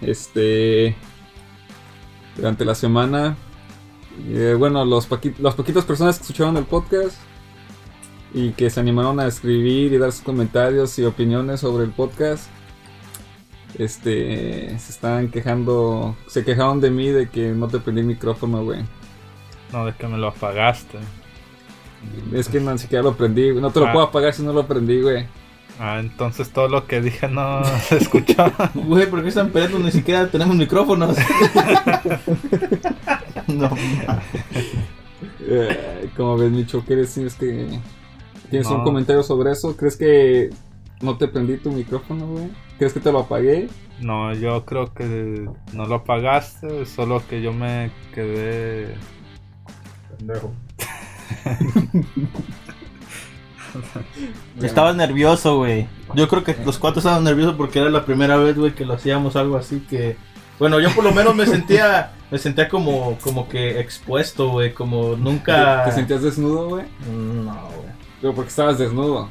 [0.00, 0.96] Este.
[2.36, 3.36] Durante la semana.
[4.28, 5.08] eh, bueno, los
[5.40, 7.16] las poquitas personas que escucharon el podcast
[8.34, 12.48] y que se animaron a escribir y dar sus comentarios y opiniones sobre el podcast.
[13.78, 14.78] Este.
[14.78, 16.16] Se están quejando.
[16.26, 18.80] Se quejaron de mí de que no te prendí el micrófono, güey.
[19.72, 20.98] No, de que me lo apagaste.
[22.32, 23.52] Es que no, ni siquiera lo prendí.
[23.54, 23.92] No te lo Ah.
[23.92, 25.26] puedo apagar si no lo prendí, güey.
[25.84, 28.52] Ah, entonces todo lo que dije no se escuchó.
[28.72, 29.80] Güey, ¿por qué están peleando?
[29.80, 31.16] Ni siquiera tenemos micrófonos.
[33.48, 33.68] no,
[35.40, 37.32] Eh, como ves, Micho, ¿qué decir?
[37.32, 37.80] que
[38.48, 39.76] tienes un comentario sobre eso?
[39.76, 40.50] ¿Crees que
[41.00, 42.48] no te prendí tu micrófono, güey?
[42.78, 43.68] ¿Crees que te lo apagué?
[44.00, 48.94] No, yo creo que no lo apagaste, solo que yo me quedé.
[50.16, 50.52] Pendejo.
[54.62, 55.86] Estabas nervioso, güey.
[56.14, 58.94] Yo creo que los cuatro estaban nerviosos porque era la primera vez, güey, que lo
[58.94, 60.16] hacíamos algo así que...
[60.58, 65.16] Bueno, yo por lo menos me sentía, me sentía como, como que expuesto, güey, como
[65.16, 65.84] nunca...
[65.84, 66.84] ¿Te, sentías desnudo, güey?
[67.10, 67.88] No, güey,
[68.20, 69.28] Pero porque estabas desnudo.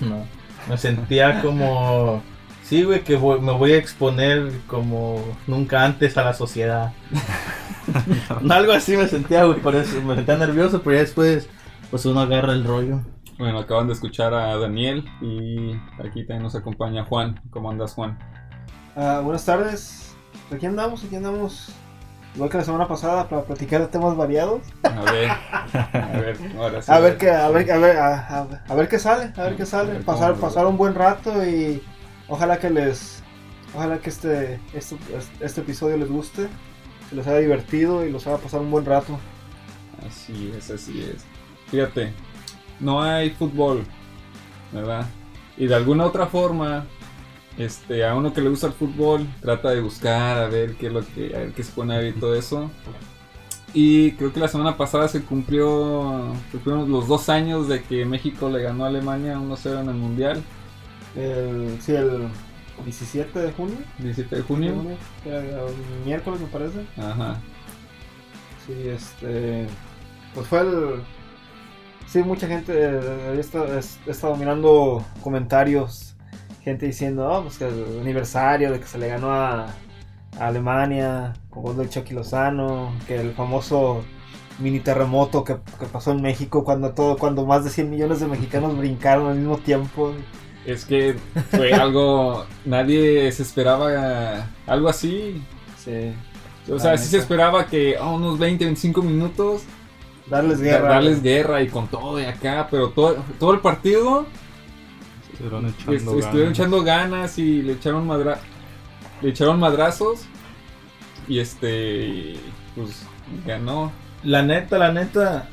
[0.00, 0.26] no.
[0.68, 2.22] Me sentía como...
[2.64, 6.92] Sí, güey, que voy- me voy a exponer como nunca antes a la sociedad.
[8.50, 11.48] Algo así me sentía, güey, por eso me sentía nervioso, pero ya después,
[11.92, 13.02] pues uno agarra el rollo.
[13.38, 17.40] Bueno, acaban de escuchar a Daniel y aquí también nos acompaña Juan.
[17.50, 18.18] ¿Cómo andas, Juan?
[18.96, 20.16] Ah, buenas tardes.
[20.50, 21.68] Aquí andamos, aquí andamos.
[22.34, 24.60] Igual que la semana pasada para platicar de temas variados.
[24.82, 26.90] A ver, a ver, ahora sí.
[26.92, 29.56] A ver qué, a ver, a ver, a, a- a ver qué sale, a ver
[29.56, 29.92] qué sale.
[29.92, 31.82] ver Pasar, pasar un buen rato y
[32.28, 33.22] ojalá que les,
[33.74, 34.96] ojalá que este, este,
[35.40, 36.48] este episodio les guste,
[37.08, 39.18] que les haya divertido y los haga pasar un buen rato.
[40.06, 41.24] Así es, así es.
[41.70, 42.12] Fíjate,
[42.80, 43.84] no hay fútbol,
[44.72, 45.06] ¿verdad?
[45.56, 46.86] Y de alguna otra forma,
[47.58, 50.92] este, a uno que le gusta el fútbol, trata de buscar a ver qué es
[50.92, 52.70] lo que, a ver qué se pone a ver y todo eso.
[53.72, 58.48] Y creo que la semana pasada se cumplió, cumplieron los dos años de que México
[58.48, 60.42] le ganó a Alemania 1-0 en el Mundial,
[61.14, 62.28] El, sí, el
[62.84, 63.76] 17 de junio.
[63.98, 64.74] 17 de junio.
[65.24, 66.86] el miércoles me parece.
[66.96, 67.38] Ajá.
[68.66, 69.66] Sí, este.
[70.34, 71.02] Pues fue el.
[72.06, 76.16] Sí, mucha gente eh, he estado, mirando comentarios.
[76.62, 79.66] Gente diciendo, oh, pues que el aniversario de que se le ganó a,
[80.38, 82.92] a Alemania con gol del Chucky Lozano.
[83.06, 84.04] Que el famoso
[84.58, 88.26] mini terremoto que, que pasó en México cuando todo cuando más de 100 millones de
[88.26, 90.14] mexicanos brincaron al mismo tiempo.
[90.64, 91.16] Es que
[91.50, 95.42] fue algo, nadie se esperaba algo así.
[95.76, 96.12] Sí.
[96.70, 99.62] O sea, sí se esperaba que a unos 20, 25 minutos
[100.28, 100.88] Darles guerra.
[100.88, 104.26] darles guerra y con todo de acá, pero todo, todo el partido
[105.32, 106.58] Estuvieron est- echando estuvieron ganas.
[106.58, 108.40] echando ganas y le echaron madra
[109.22, 110.26] le echaron madrazos
[111.28, 112.34] y este
[112.74, 113.04] pues
[113.46, 113.92] ganó.
[114.22, 115.48] La neta, la neta,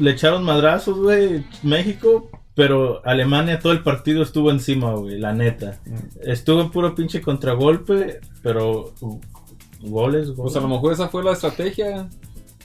[0.00, 5.78] le echaron madrazos, güey, México, pero Alemania todo el partido estuvo encima, güey, la neta.
[6.22, 9.20] Estuvo en puro pinche contragolpe, pero uh,
[9.82, 10.32] goles, goles.
[10.36, 12.08] Pues a lo mejor esa fue la estrategia.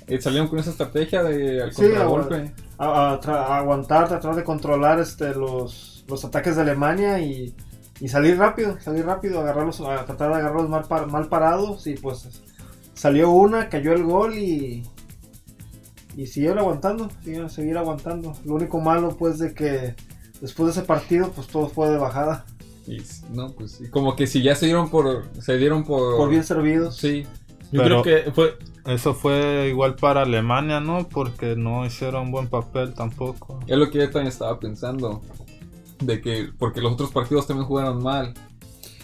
[0.07, 2.53] Eh, salieron con esa estrategia de al Sí, contragolpe.
[2.77, 7.55] a- a tra- a aguantar, tratar de controlar este, los, los ataques de Alemania y,
[8.01, 11.93] y salir rápido, salir rápido, agarrarlos, a tratar de agarrarlos mal, par- mal parados y
[11.95, 12.27] pues
[12.93, 14.83] salió una, cayó el gol y,
[16.15, 18.33] y siguieron aguantando, siguieron seguir aguantando.
[18.45, 19.95] Lo único malo pues de que
[20.41, 22.45] después de ese partido pues todo fue de bajada,
[22.85, 26.43] Y, no, pues como que si ya se dieron por se dieron por por bien
[26.43, 26.97] servidos.
[26.97, 27.25] Sí,
[27.73, 31.07] Yo Pero- creo que fue, Eso fue igual para Alemania, ¿no?
[31.09, 33.59] Porque no hicieron buen papel tampoco.
[33.65, 35.21] Es lo que yo también estaba pensando.
[35.99, 38.33] De que, porque los otros partidos también jugaron mal.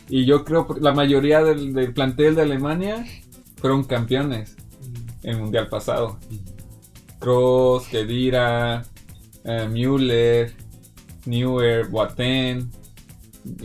[0.10, 3.06] Y yo creo que la mayoría del, del plantel de Alemania
[3.58, 4.56] fueron campeones
[5.24, 6.20] en el mundial pasado.
[7.20, 8.84] Kroos, Kedira,
[9.46, 10.54] eh, Müller,
[11.26, 12.70] Neuer, Boateng.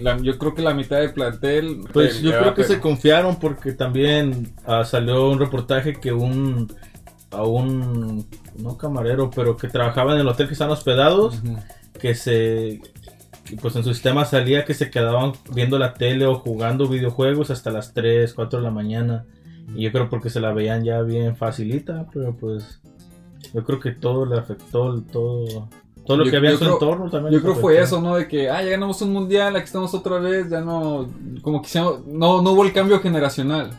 [0.01, 1.81] La- yo creo que la mitad del plantel.
[1.93, 6.73] pues yo creo que se confiaron porque también ah, salió un reportaje que un,
[7.31, 8.27] a un,
[8.57, 11.57] no camarero, pero que trabajaba en el hotel que están hospedados, Ujú.
[12.01, 12.81] que se
[13.61, 17.71] pues en su sistema salía que se quedaban viendo la tele o jugando videojuegos hasta
[17.71, 19.27] las 3, 4 de la mañana.
[19.77, 22.81] Y yo creo porque se la veían ya bien facilita, pero pues
[23.53, 25.69] yo creo que todo le afectó, todo,
[26.07, 27.35] todo lo Yo- que había en su creo- entorno también.
[27.35, 28.17] Yo creo que fue eso, ¿no?
[28.17, 31.09] De que, ah, ya ganamos un mundial, aquí estamos otra vez, ya no,
[31.43, 33.71] como que no, no hubo el cambio generacional.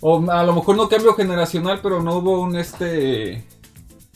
[0.00, 3.44] O a lo mejor no cambio generacional, pero no hubo un este,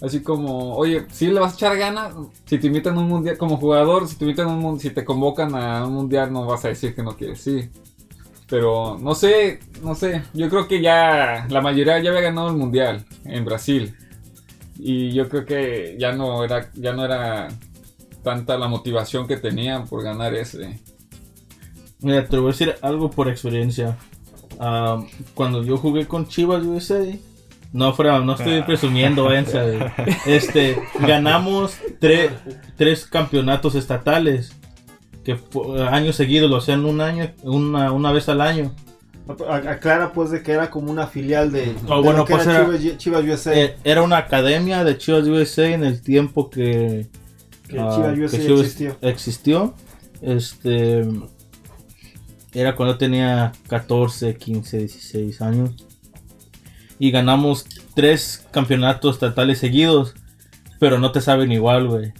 [0.03, 2.13] así como, oye, si le vas a echar ganas,
[2.45, 5.05] si te invitan a un mundial, como jugador, si te invitan a un si te
[5.05, 7.71] convocan a un mundial, no vas a decir que no quieres, sí.
[8.49, 10.23] Pero no sé, no sé.
[10.35, 13.95] Yo creo que ya la mayoría ya había ganado el mundial en Brasil.
[14.79, 17.49] Y yo creo que ya no era, ya no era
[18.23, 20.81] tanta la motivación que tenían por ganar ese.
[22.01, 23.97] Mira, te voy a decir algo por experiencia.
[24.61, 25.03] Ah,
[25.35, 27.03] cuando yo jugué con Chivas USA,
[27.73, 29.79] no fuera, no estoy presumiendo, váyanse.
[30.27, 32.31] Este, ganamos tre-
[32.77, 34.53] tres campeonatos estatales.
[35.25, 35.37] Que
[35.91, 38.73] años seguidos, lo hacían un año, una, una vez al año.
[39.49, 42.65] Aclara pues de que era como una filial de, Oh, de bueno, que pues era
[42.79, 43.55] Chivas, Chivas USA.
[43.55, 47.09] Eh, era una academia de Chivas USA en el tiempo que,
[47.69, 48.97] que ah, Chivas que USA Chivas existió.
[49.03, 49.75] existió.
[50.23, 51.05] Este
[52.55, 55.87] era cuando tenía 14, 15, 16 años.
[56.99, 60.15] Y ganamos tres campeonatos estatales seguidos.
[60.79, 62.13] Pero no te saben igual, güey.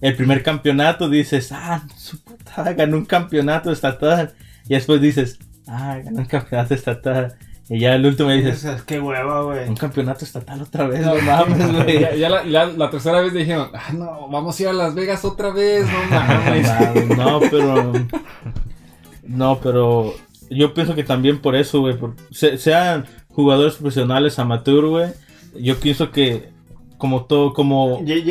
[0.00, 4.34] El primer campeonato dices, ah, su puta, ganó un campeonato estatal.
[4.68, 5.38] Y después dices,
[5.70, 7.34] ah, ganó un campeonato estatal.
[7.72, 9.68] Y ya el último dices, Dices, Qué hueva, güey.
[9.68, 12.00] un campeonato estatal otra vez, no mames, güey.
[12.00, 14.94] Ya, ya la, la- la tercera vez dijeron, ah, no, vamos a ir a Las
[14.96, 17.16] Vegas otra vez, no mames.
[17.16, 17.92] No, pero.
[19.22, 20.14] No, pero.
[20.50, 21.96] Yo pienso que también por eso, güey.
[21.96, 25.10] por- se- sean jugadores profesionales, amateur, güey.
[25.58, 26.50] Yo pienso que.
[26.98, 28.02] Como todo, como.
[28.04, 28.24] El,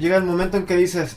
[0.00, 1.16] llega el momento en que dices,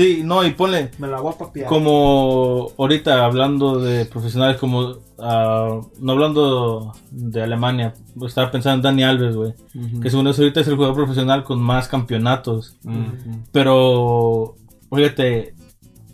[0.00, 0.90] Sí, no, y ponle.
[0.98, 1.66] me la voy a papiar.
[1.66, 4.94] Como ahorita hablando de profesionales, como.
[5.18, 7.92] ah, no hablando de Alemania.
[8.26, 9.52] Estaba pensando en Dani Alves, güey.
[10.00, 12.78] Que según eso, ahorita es el jugador profesional con más campeonatos.
[13.52, 14.54] Pero,
[14.90, 15.54] fíjate,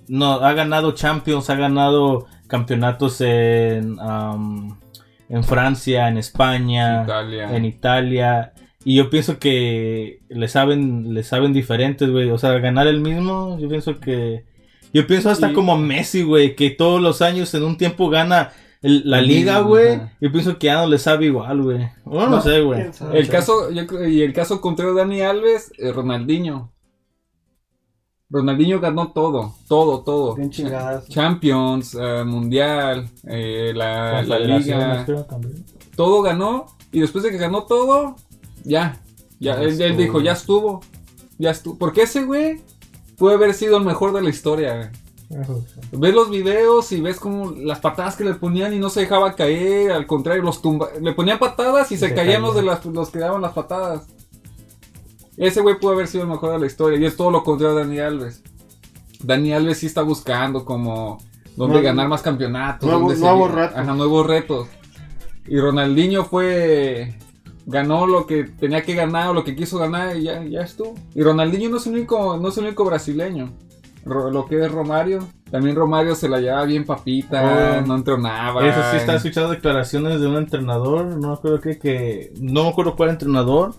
[0.09, 3.99] no, ha ganado Champions, ha ganado campeonatos en,
[5.29, 7.57] en Francia, en España, Italia.
[7.57, 8.53] en Italia.
[8.89, 12.31] Y yo pienso que le saben, le saben diferentes, güey.
[12.31, 14.45] O sea, ganar el mismo, yo pienso que...
[14.95, 18.53] Yo pienso hasta Y- como Messi, güey, que todos los años en un tiempo gana
[18.83, 20.01] el- la El liga, güey.
[20.21, 21.89] Yo pienso que ya no le sabe igual, güey.
[22.05, 22.85] Bueno, no, No, sé, güey.
[23.13, 26.71] El caso, yo creo- y el caso contrario de Dani Alves, eh, Ronaldinho.
[28.31, 30.37] Ronaldinho ganó todo, todo, todo.
[30.37, 31.09] Bien chingadas.
[31.09, 35.05] Champions, eh, Mundial, eh, la, la Liga,
[35.97, 36.67] todo ganó.
[36.93, 38.15] Y después de que ganó todo,
[38.67, 39.01] ya.
[39.39, 40.81] Ya, Ya él, dijo, ya estuvo.
[41.39, 41.77] Ya estuvo.
[41.79, 42.61] Porque ese güey
[43.19, 44.77] puede haber sido el mejor de la historia.
[44.77, 44.91] güey.
[45.93, 49.35] Ves los videos y ves como las patadas que le ponían y no se dejaba
[49.35, 52.47] caer, al contrario, los tumba le ponían patadas y se, Se caían caía.
[52.47, 54.07] los de las los que daban las patadas.
[55.37, 57.77] Ese güey puede haber sido el mejor de la historia y es todo lo contrario
[57.77, 58.43] de Dani Alves.
[59.23, 61.19] Dani Alves sí está buscando como
[61.57, 63.77] dónde ganar más campeonatos, dónde nuevos retos.
[63.79, 64.69] Ajá, nuevos retos.
[65.49, 67.19] Y Ronaldinho fue
[67.67, 70.95] ganó lo que tenía que ganar o lo que quiso ganar y ya, ya estuvo.
[71.15, 73.53] Y Ronaldinho no es el único, no es el único brasileño.
[74.05, 75.27] Ro- lo que es Romario.
[75.51, 77.87] También Romario se la llevaba bien papita, Oh.
[77.87, 78.67] no entrenaba.
[78.69, 82.69] Eso sí, está escuchando declaraciones de un entrenador, no me acuerdo qué, que, no me
[82.71, 83.75] acuerdo cuál entrenador,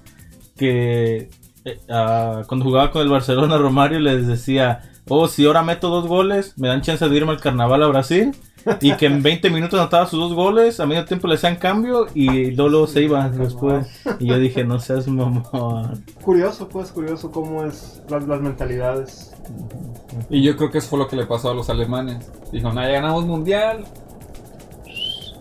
[0.55, 1.29] que
[1.65, 6.07] eh, ah, cuando jugaba con el Barcelona, Romario les decía, oh, si ahora meto dos
[6.07, 8.35] goles, me dan chance de irme al carnaval a Brasil,
[8.81, 12.07] y que en 20 minutos anotaba sus dos goles, a medio tiempo le hacían cambio,
[12.13, 13.87] y luego se iba después,
[14.19, 16.03] y yo dije, no seas mamón.
[16.21, 19.33] Curioso, pues, curioso cómo es las, las mentalidades.
[20.29, 22.29] Y yo creo que eso fue lo que le pasó a los alemanes.
[22.51, 23.85] Dijo, nah, ya ganamos mundial.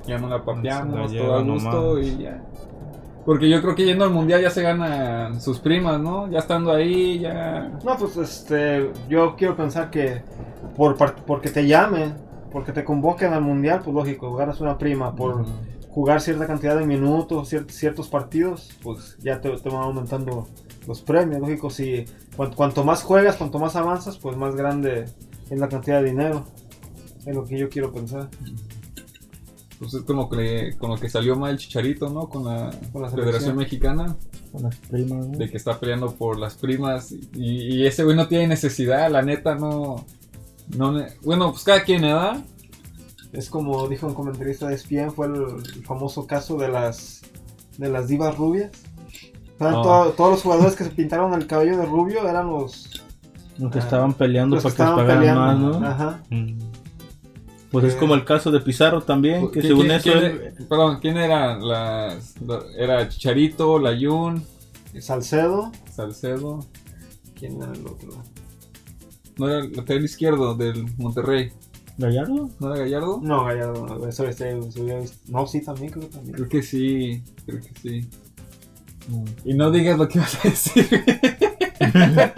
[0.07, 2.07] Ya no la papeamos, todo a gusto nomás.
[2.07, 2.43] y ya.
[3.27, 6.31] Porque yo creo que yendo al mundial ya se ganan sus primas, ¿no?
[6.31, 7.77] Ya estando ahí, ya.
[7.85, 10.23] No, pues, este, yo quiero pensar que
[10.77, 12.15] por porque te llamen,
[12.53, 15.45] porque te convoquen al mundial, pues lógico, ganas una prima por
[15.91, 20.47] jugar cierta cantidad de minutos, cier- ciertos partidos, pues ya te, te van aumentando
[20.87, 22.05] los premios, lógico, si
[22.37, 25.07] cuan- cuanto más juegas, cuanto más avanzas, pues más grande
[25.51, 26.45] es la cantidad de dinero.
[27.25, 28.29] Es lo que yo quiero pensar.
[29.79, 32.29] Pues es con lo que, con lo que salió mal Chicharito, ¿no?
[32.29, 33.57] Con la, Con la Federación.
[33.57, 34.17] Mexicana.
[34.53, 35.37] Con las primas, ¿no?
[35.39, 37.13] De que está peleando por las primas.
[37.13, 40.05] Y, y ese güey no tiene necesidad, la neta no.
[40.77, 42.43] no bueno, pues cada quien, ¿verdad?
[43.33, 45.35] Es como dijo un comentarista de ESPN, fue el,
[45.75, 47.21] el famoso caso de las
[47.77, 48.71] de las divas rubias.
[49.59, 53.03] To- todos los jugadores que se pintaron el cabello de rubio eran los,
[53.59, 55.81] Los que estaban peleando los que para que les estaban pagaran peleando.
[55.81, 55.87] más, ¿no?
[56.07, 56.23] Ajá.
[56.31, 56.59] Mm.
[57.81, 60.11] Pues es como el caso de Pizarro también, que ¿Quién- según quién- eso...
[60.13, 61.59] quién él- perdón, ¿quién era?
[61.59, 64.45] Las, la- era Chicharito, Layun,
[65.01, 65.73] Salcedo.
[65.91, 66.67] Salcedo.
[67.35, 68.23] ¿Quién era el otro?
[69.39, 71.53] No era el lateral izquierdo del Monterrey.
[71.99, 72.51] ¿Gallardo?
[72.61, 73.21] ¿No era Gallardo?
[73.23, 74.45] No, Gallardo, no, eso, visto.
[75.29, 76.35] No, sí, también creo que también.
[76.35, 78.09] Creo que sí, creo que sí.
[79.45, 80.89] Y no digas lo que vas a decir.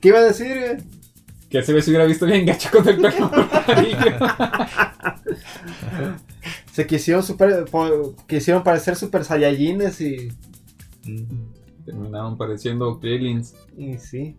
[0.00, 0.84] ¿Qué iba a decir?
[1.56, 4.18] Que ese güey se hubiera visto bien gacho con el pelo amarillo.
[6.70, 7.64] Se quisieron, super,
[8.28, 10.28] quisieron parecer super saiyajines y,
[11.86, 13.54] Terminaron pareciendo Krillins.
[13.76, 14.36] y sí.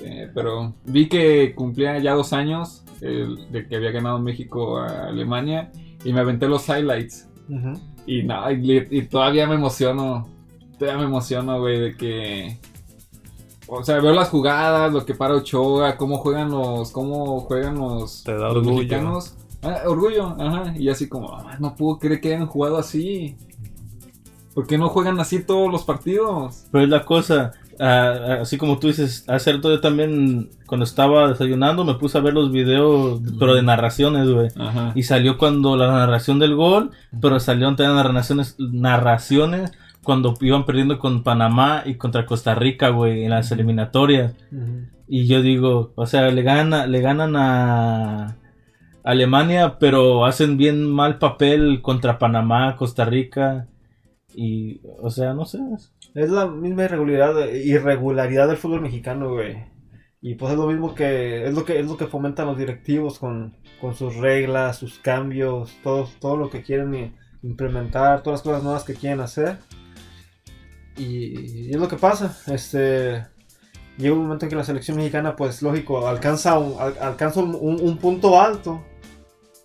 [0.00, 5.06] Eh, pero vi que cumplía ya dos años el- de que había ganado México a
[5.08, 5.70] Alemania
[6.04, 7.28] y me aventé los highlights.
[8.06, 10.28] Y no, y, y todavía me emociono.
[10.78, 12.58] Todavía me emociono, güey, de que.
[13.72, 16.90] O sea, veo las jugadas, lo que para Ochoa, cómo juegan los.
[16.90, 18.76] cómo juegan los, Te da los orgullo.
[18.78, 19.34] mexicanos.
[19.62, 20.74] Ah, orgullo, ajá.
[20.76, 23.36] Y así como, "Ah, no puedo creer que hayan jugado así.
[24.54, 26.64] ¿Por qué no juegan así todos los partidos?
[26.72, 31.28] Pero es la cosa, ah, así como tú dices, hace rato yo también, cuando estaba
[31.28, 34.48] desayunando, me puse a ver los videos, pero de narraciones, güey.
[34.96, 39.70] Y salió cuando la narración del gol, pero salieron también narraciones, narraciones
[40.02, 44.34] cuando iban perdiendo con Panamá y contra Costa Rica, güey, en las eliminatorias.
[45.06, 48.36] Y yo digo, o sea, le, gana, le ganan a
[49.02, 53.68] Alemania, pero hacen bien mal papel contra Panamá, Costa Rica.
[54.34, 55.58] Y, o sea, no sé.
[56.14, 59.64] Es la misma irregularidad, irregularidad del fútbol mexicano, güey.
[60.22, 63.18] Y pues es lo mismo que es lo que es lo que fomentan los directivos
[63.18, 68.62] con, con sus reglas, sus cambios, todo, todo lo que quieren implementar, todas las cosas
[68.62, 69.56] nuevas que quieren hacer.
[71.00, 73.24] Y, es lo que pasa, este
[73.96, 77.54] llega un momento en que la selección mexicana, pues lógico, alcanza un, al- alcanza un,
[77.54, 78.82] un- un punto alto,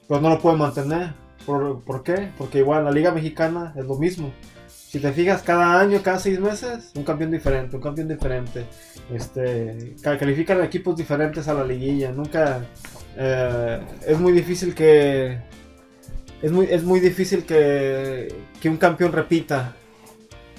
[0.08, 1.14] pero no lo puede mantener.
[1.46, 2.30] ¿Por, por qué?
[2.38, 4.32] Porque igual la liga mexicana es lo mismo.
[4.68, 8.66] Si te fijas, cada año, cada seis meses, un campeón diferente, un campeón diferente.
[9.14, 12.12] Este, ca- califican equipos diferentes a la liguilla.
[12.12, 12.66] Nunca
[13.18, 15.38] eh, es muy difícil que
[16.42, 19.76] es muy, es muy difícil que, que un campeón repita.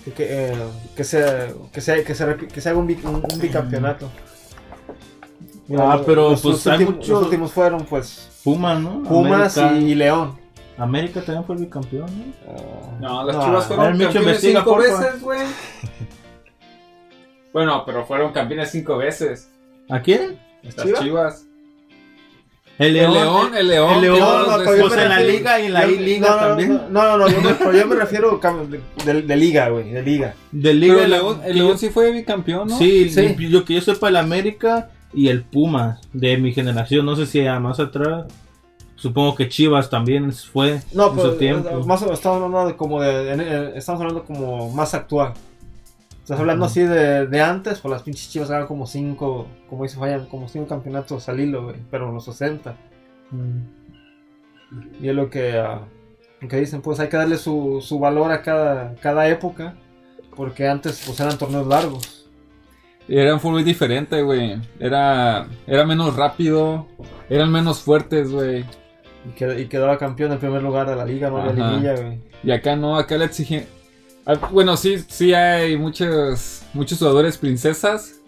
[0.06, 0.56] Que, que, eh,
[0.96, 4.08] que sea, que, sea, que, se que se haga un, bi- un- un bicampeonato.
[5.76, 9.02] Ah, pero, los, pues, los hay últimos, mucho- los últimos fueron pues Pumas, ¿no?
[9.02, 10.38] Pumas América, y, León.
[10.78, 12.98] América también fue el bicampeón, ¿no?
[13.00, 15.00] No, las No, chivas a fueron campeones cinco porfa.
[15.00, 15.40] veces, güey.
[17.52, 19.50] bueno, pero fueron campeones cinco veces.
[19.90, 20.38] ¿A quién?
[20.62, 21.00] Las ¿Chivas?
[21.02, 21.46] chivas.
[22.78, 23.94] El El León, el León.
[23.94, 24.80] El León, no, veces.
[24.80, 26.72] pues en la liga y en la yo- I-Liga no, no, también.
[26.72, 30.34] No, no, no, no, yo, yo me refiero de, de- de liga, güey, de liga.
[30.52, 30.94] De Liga.
[30.94, 32.76] Pero el León, el León sí fue bicampeón, ¿no?
[32.78, 33.34] Sí, Sí.
[33.38, 37.24] y yo que yo sepa el América y el Pumas de mi generación, no sé
[37.26, 38.26] si más atrás.
[38.94, 41.84] Supongo que Chivas también fue No, en pero su tiempo.
[41.86, 45.32] más estamos hablando de como de, estamos hablando como más actual.
[46.26, 49.96] Estás hablando así de, de antes, pues las pinches chivas ganan como cinco, como dice
[49.96, 52.74] Fallan, como cinco campeonatos al hilo, güey, pero en los 60.
[53.30, 53.60] Mm.
[55.00, 55.52] Y es lo que,
[56.40, 59.76] lo que dicen, pues hay que darle su, su valor a cada, cada época,
[60.34, 62.28] porque antes pues eran torneos largos.
[63.06, 64.60] Era un fútbol diferente, güey.
[64.80, 66.88] Era, era menos rápido.
[67.30, 68.64] Eran menos fuertes, güey.
[69.28, 71.52] Y, que- y quedaba campeón en primer lugar de la liga, no Ajá.
[71.52, 72.20] liguilla, güey.
[72.42, 73.64] Y acá no, acá le exigen.
[74.26, 78.20] Ah, Bueno, sí, sí hay muchos, muchos jugadores princesas.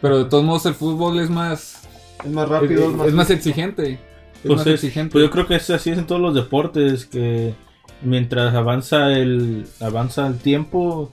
[0.00, 1.82] Pero de todos modos el fútbol es más,
[2.24, 3.92] Es más rápido, es más, es más exigente.
[3.92, 3.98] Es
[4.44, 5.12] Pues, más es- exigente.
[5.12, 7.54] pues yo creo que es así es en todos los deportes, que
[8.02, 11.12] mientras avanza el avanza el tiempo,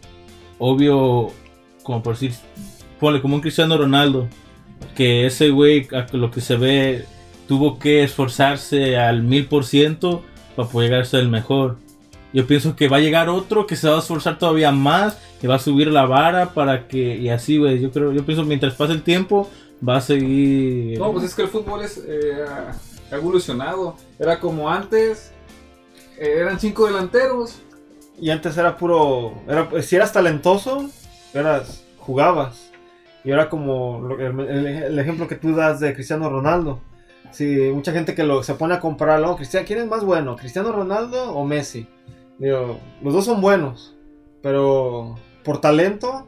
[0.57, 1.31] obvio,
[1.83, 2.33] como por decir,
[3.00, 4.27] ponle como un Cristiano Ronaldo,
[4.95, 7.05] que ese güey, a lo que se ve,
[7.47, 10.23] tuvo que esforzarse al mil por ciento
[10.55, 11.77] para poder llegar a ser el mejor.
[12.33, 15.47] Yo pienso que va a llegar otro que se va a esforzar todavía más, que
[15.47, 18.73] va a subir la vara para que, y así, güey, yo creo, yo pienso mientras
[18.75, 19.50] pase el tiempo,
[19.88, 20.97] va a seguir...
[20.97, 22.45] No, pues es que el fútbol es, eh,
[23.11, 23.95] ha evolucionado.
[24.17, 25.33] Era como antes.
[26.17, 27.59] eh, eran cinco delanteros.
[28.19, 29.33] Y antes era puro.
[29.47, 30.89] Era, si eras talentoso,
[31.33, 32.69] eras, jugabas.
[33.23, 36.79] Y ahora como el, el- el ejemplo que tú das de Cristiano Ronaldo.
[37.31, 39.35] Si mucha gente que lo, se pone a comparar, ¿no?
[39.35, 40.35] Cristiano, ¿quién es más bueno?
[40.35, 41.88] ¿Cristiano Ronaldo o Messi?
[42.39, 43.95] Digo, los dos son buenos.
[44.41, 46.27] Pero por talento,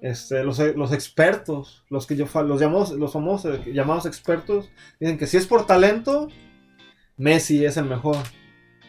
[0.00, 4.68] este, los, los expertos, los que yo los llamamos, los famosos llamados expertos,
[5.00, 6.28] dicen que si es por talento,
[7.16, 8.16] Messi es el mejor.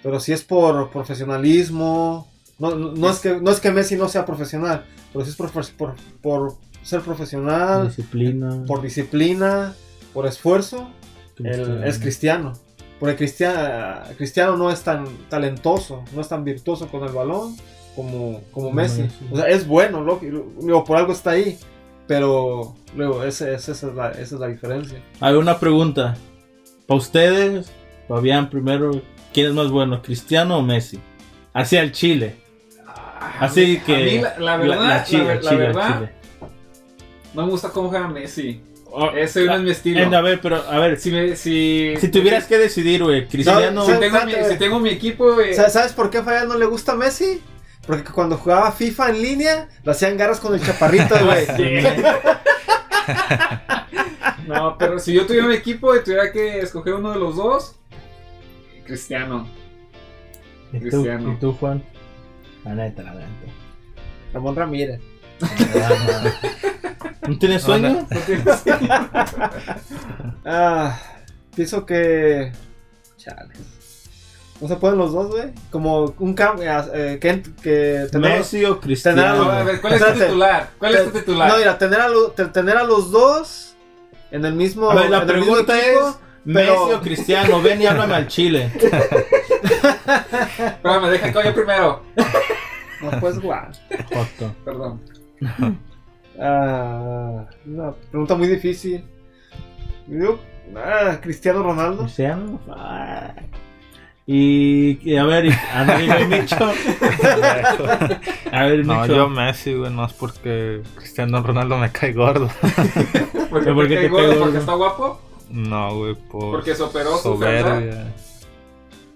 [0.02, 2.28] Pero si es por profesionalismo,
[2.60, 5.38] no, no, no es, que, no es que Messi no sea profesional, pero si es
[5.38, 8.64] por, por, por ser profesional, disciplina.
[8.68, 9.74] por disciplina,
[10.14, 10.92] por esfuerzo,
[11.38, 12.54] él es cristiano.
[13.00, 17.56] Porque Cristiano, Cristiano no es tan talentoso, no es tan virtuoso con el balón
[17.96, 19.08] como, como Messi.
[19.32, 21.58] O sea, es bueno, lo- por algo está ahí.
[22.08, 25.02] Pero luego, ese- ese- esa, es la, esa es la diferencia.
[25.22, 26.16] Hay una pregunta.
[26.86, 27.72] Para ustedes,
[28.10, 29.02] Fabián, primero,
[29.34, 31.00] ¿quién es más bueno, Cristiano o Messi?
[31.54, 32.36] Hacia el Chile.
[33.40, 33.96] Así A mí- que.
[33.96, 36.10] a mí la, la verdad, la, Chile, ver- la Chile, verdad, Chile.
[37.34, 38.62] no me gusta cómo juega Messi.
[38.96, 40.02] Oh, Ese no es mi estilo.
[40.02, 43.86] en- a ver, pero a ver, si, me, si, si tuvieras que decidir, güey, Cristiano.
[43.86, 44.54] si, No, tengo mi, espérate.
[44.54, 47.42] si tengo mi equipo, güey, Sa- ¿Sabes por qué a Fabián no le gusta Messi?
[47.88, 51.48] Porque cuando jugaba FIFA en línea, lo hacían garras con el chaparrito, güey.
[54.48, 57.76] No, pero si yo tuviera un equipo y tuviera que escoger uno de los dos,
[58.86, 59.48] Cristiano.
[60.72, 61.34] ¿Y tú, Cristiano.
[61.34, 61.84] ¿Y tú, Juan?
[62.66, 63.28] La neta, la neta.
[64.34, 65.00] Ramón Ramírez.
[67.28, 68.08] ¿No tienes sueño?
[68.10, 68.64] ¿No tienes-
[70.46, 71.00] Ah,
[71.56, 72.52] pienso que.
[73.18, 73.54] Chale.
[74.60, 75.52] No se pueden los dos, güey.
[75.72, 76.70] Como un cambio.
[76.94, 79.36] Eh, que, que tener- Messi o Tener Cristiano.
[79.46, 80.70] No, a ver, ¿cuál es tu titular?
[80.78, 81.50] ¿Cuál es tu titular?
[81.50, 83.76] No, mira, tener a, lo- te- tener a los dos
[84.32, 84.90] en el mismo.
[84.90, 87.86] A ver, la en el mismo pregunta equipo, es: Messi pero- o Cristiano, ven y
[87.88, 88.72] háblame al chile.
[88.76, 89.00] Espérame,
[91.10, 92.04] deja que vaya primero.
[93.02, 93.66] No, pues, guau.
[94.64, 95.02] Perdón.
[96.40, 99.04] Ah, una pregunta muy difícil.
[100.08, 100.40] Yo,
[100.76, 102.04] ah, Cristiano Ronaldo.
[102.04, 102.60] Cristiano.
[102.70, 103.34] Ah.
[104.26, 106.56] Y, y a ver, a ver, Micho.
[108.54, 109.16] A ver, No, Micho.
[109.16, 112.48] yo Messi, güey, no es porque Cristiano Ronaldo me cae gordo.
[113.50, 114.40] ¿Porque, ¿Por qué te cae gordo?
[114.40, 115.20] ¿Porque está guapo?
[115.50, 118.14] No, güey, por Porque se operó su soberbia.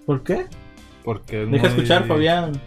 [0.06, 0.46] ¿Por qué?
[1.06, 2.62] Porque es Deja muy- escuchar, Fabián.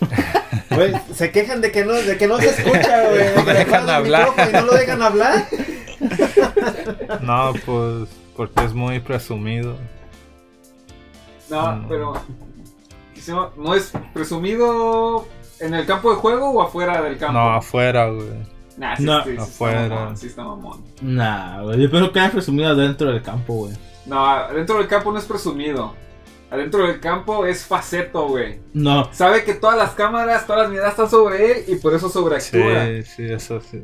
[0.70, 3.34] Güey, se quejan de que no, de que no se escucha, güey.
[3.36, 4.28] No me dejan hablar.
[4.48, 5.46] Y no lo dejan hablar.
[7.22, 9.76] No, pues porque es muy presumido.
[11.50, 11.86] No, Mm.
[11.88, 12.12] pero.
[13.56, 15.28] ¿No es presumido
[15.60, 17.34] en el campo de juego o afuera del campo?
[17.34, 18.28] No, afuera, güey.
[18.76, 19.88] Nah, sí, No, sí, sí está afuera.
[19.88, 20.82] mamón, sí está mamón.
[21.02, 21.80] Nah, güey.
[21.82, 23.72] Yo creo que has presumido dentro del campo, güey.
[24.06, 25.94] No, adentro del campo no es presumido.
[26.52, 28.60] Adentro del campo es faceto, güey.
[28.74, 29.08] No.
[29.12, 32.84] Sabe que todas las cámaras, todas las miradas están sobre él y por eso sobreactúa.
[32.86, 33.80] Sí, sí, eso sí.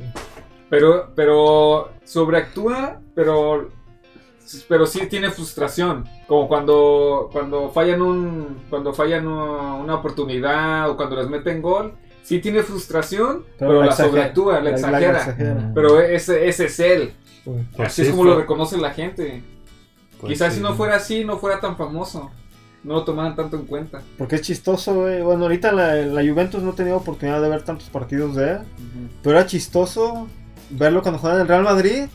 [0.69, 3.69] Pero, pero sobreactúa, pero,
[4.67, 6.07] pero sí tiene frustración.
[6.27, 11.93] Como cuando, cuando fallan un, cuando fallan un- una oportunidad o cuando les meten gol,
[12.21, 15.71] sí tiene frustración, pero, la, sobreactúa, la, La- la exagera.
[15.73, 17.13] Pero ese, ese es él.
[17.43, 19.41] Pues así es sí, como fue- lo reconoce la gente.
[20.21, 20.57] pues Quizás sí.
[20.59, 22.29] si no fuera así, no fuera tan famoso.
[22.83, 24.01] No lo tomaran tanto en cuenta.
[24.17, 25.21] Porque es chistoso, güey.
[25.21, 28.57] Bueno, ahorita la, la Juventus no tenido oportunidad de ver tantos partidos de él.
[29.21, 30.27] Pero era chistoso
[30.69, 32.05] verlo cuando jugaba en el Real Madrid.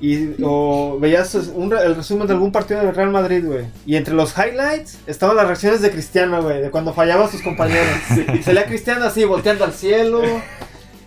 [0.00, 3.66] Y o veías un el resumen de algún partido del Real Madrid, güey.
[3.84, 6.60] Y entre los highlights estaban las reacciones de Cristiano, güey.
[6.62, 7.88] De cuando fallaban sus compañeros.
[8.38, 10.22] Y salía Cristiano así, volteando al cielo.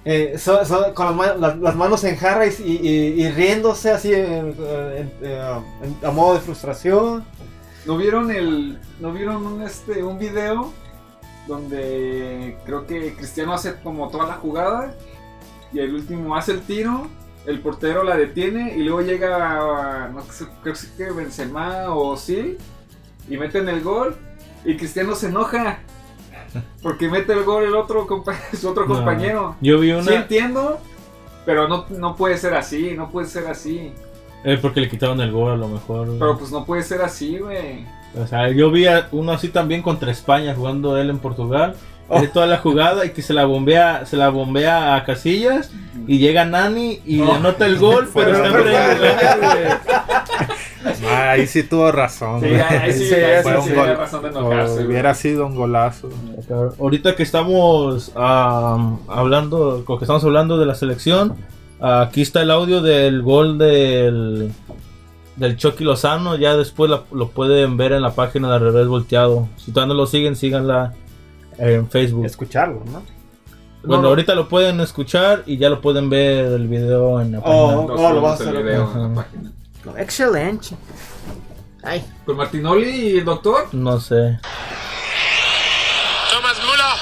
[0.04, 3.92] eh, so- so- con las, ma- las- las manos en jarra y, y- y riéndose
[3.92, 7.24] así en- en- en- a modo de frustración.
[7.86, 8.80] ¿No vieron el.
[9.00, 10.72] ¿No vieron un este un video
[11.48, 14.96] donde creo que Cristiano hace como toda la jugada
[15.74, 17.08] y el último hace el tiro,
[17.46, 22.58] el portero la detiene y luego llega no sé, creo que Benzema o sí
[23.28, 24.16] y meten el gol
[24.64, 25.80] y Cristiano se enoja
[26.84, 28.06] porque mete el gol el otro
[28.60, 28.96] su otro No.
[28.96, 29.56] compañero.
[29.62, 30.16] Yo vi Sí una.
[30.16, 30.80] entiendo,
[31.46, 33.94] pero no, no puede ser así, no puede ser así.
[34.44, 36.08] Eh, porque le quitaron el gol a lo mejor.
[36.08, 36.20] güey.
[36.20, 37.86] Pero pues no puede ser así, güey.
[38.22, 41.76] O sea, yo vi a uno así también contra España jugando él en Portugal.
[42.14, 42.20] Oh.
[42.20, 45.72] De toda la jugada y que se la bombea, se la bombea a Casillas
[46.08, 47.34] y llega Nani y Oh.
[47.36, 49.78] anota el gol, pero está en.
[51.08, 52.42] Ah, ahí sí tuvo razón.
[52.42, 52.60] Sí, güey.
[52.62, 53.96] ahí sí, Sí, ahí fue sí gol.
[53.98, 56.10] razón de enojarse, hubiera sido un golazo.
[56.80, 61.36] Ahorita que estamos ah, hablando, que estamos hablando de la selección,
[61.82, 64.52] aquí está el audio del gol del
[65.36, 66.36] del Chucky Lozano.
[66.36, 69.48] Ya después la- lo pueden ver en la página de Al Revés Volteado.
[69.58, 70.94] Si todavía no lo siguen, síganla
[71.58, 72.26] en Facebook.
[72.26, 73.04] Escucharlo, ¿no?
[73.84, 74.08] Bueno, No, no.
[74.10, 77.88] ahorita lo pueden escuchar y ya lo pueden ver el video en la Oh.
[77.88, 78.08] página.
[78.10, 78.64] Oh, lo vas a hacer.
[78.64, 79.52] video en la página.
[79.98, 80.68] Excelente.
[81.82, 82.06] Ay.
[82.28, 83.68] ¿Con Martinoli y el doctor?
[83.74, 84.38] No sé.
[86.32, 86.98] Thomas Müller.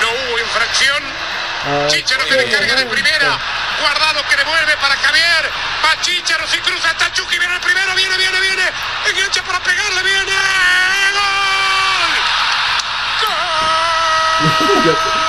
[0.00, 1.02] No hubo infracción.
[1.88, 3.38] Chicharo que descarga de primera.
[3.80, 5.50] Guardado que devuelve para Javier.
[5.84, 7.38] Va Chicharo, si cruza hasta Chucky.
[7.38, 8.62] Viene el primero, viene, viene, viene.
[9.06, 10.32] Engancha para pegarle, viene.
[13.20, 13.40] ¡Gol!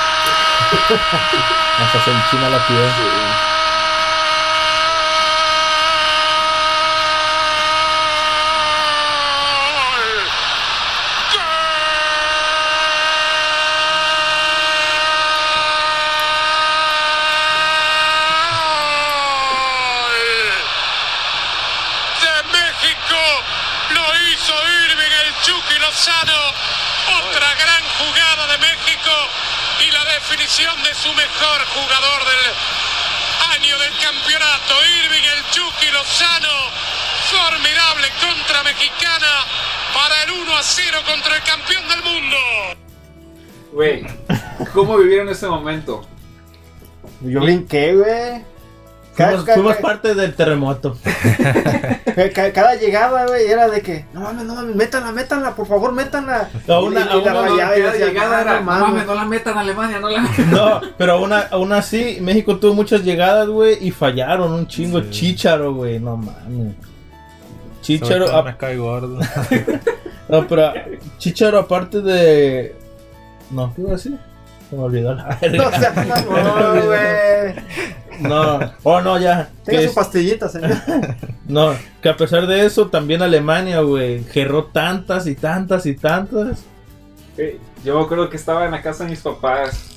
[1.82, 2.78] Hasta se enchina la piel.
[2.78, 3.32] ¡Gol!
[11.32, 11.92] ¡Gol!
[22.20, 23.20] De México
[23.90, 24.54] lo hizo
[24.88, 26.42] Irving el Chucky Lozano.
[27.24, 29.10] Otra gran jugada de México
[29.80, 32.42] y la definición de su mejor jugador del
[33.52, 36.56] genio del campeonato, Irving el Chucky Lozano,
[37.30, 39.46] formidable contra mexicana
[39.94, 42.36] para el 1 a 0 contra el campeón del mundo.
[43.72, 44.06] Güey,
[44.72, 46.06] ¿cómo vivieron ese momento?
[47.20, 48.51] Yo brinqué, güey.
[49.16, 50.96] Cada, Fuimos, cada- fuimos cada- parte del terremoto.
[52.34, 55.92] ca- cada llegada, güey, era de que, no mames, no mames, métanla, métanla, por favor,
[55.92, 56.48] métanla.
[56.66, 58.88] A una- Y- y a la una Cada decía, llegada "Ah, era, no no mames".
[58.88, 62.72] mames, no la metan a Alemania, no la No, pero aún, aún así, México tuvo
[62.74, 65.00] muchas llegadas, güey, y fallaron un chingo.
[65.02, 65.10] Sí.
[65.10, 66.74] Chícharo, güey, no mames.
[68.00, 69.18] Todo a- me cae gordo.
[70.28, 70.72] no, pero
[71.18, 72.74] Chícharo aparte de...
[73.50, 74.16] No, ¿qué iba a decir?
[74.72, 75.78] Se me olvidó la No verga.
[75.78, 77.54] seas mamón, güey.
[78.20, 79.50] No, oh no, ya.
[79.66, 80.70] Tenga Que su es- pastillita, señor.
[81.46, 86.64] no, que a pesar de eso, también Alemania, güey, gerró tantas y tantas y tantas.
[87.84, 89.90] Yo me acuerdo que estaba en la casa de mis papás.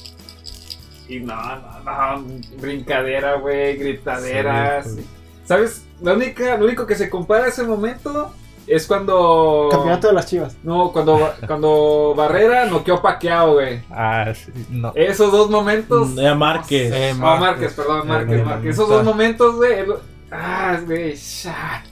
[1.07, 1.83] Y no, no,
[2.17, 2.25] no,
[2.59, 4.87] brincadera, güey, gritaderas.
[4.87, 5.05] Sí, pues.
[5.47, 5.85] ¿Sabes?
[6.01, 8.33] La única, lo único que se compara a ese momento
[8.67, 9.67] es cuando.
[9.71, 10.55] Campeonato de las chivas.
[10.63, 13.81] No, cuando, cuando Barrera noqueó Paqueado, güey.
[13.91, 14.91] Ah, sí, no.
[14.95, 16.17] Esos dos momentos.
[16.17, 16.91] Era Márquez.
[16.93, 17.39] Eh, No, Márquez.
[17.41, 18.65] Márquez, perdón, Márquez, Eh, Márquez.
[18.65, 19.85] eh, Esos dos momentos, güey.
[20.31, 21.15] Ah, güey.
[21.15, 21.83] ya.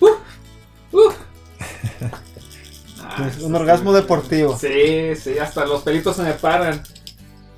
[0.00, 0.08] Uh,
[0.96, 1.12] uh.
[3.02, 4.56] Ah, un orgasmo sí, deportivo.
[4.56, 6.82] Sí, sí, hasta los pelitos se me paran.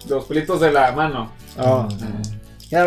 [0.09, 1.33] Los pelitos de la mano.
[1.59, 1.83] Oh.
[1.83, 2.23] Mm.
[2.71, 2.87] Ya,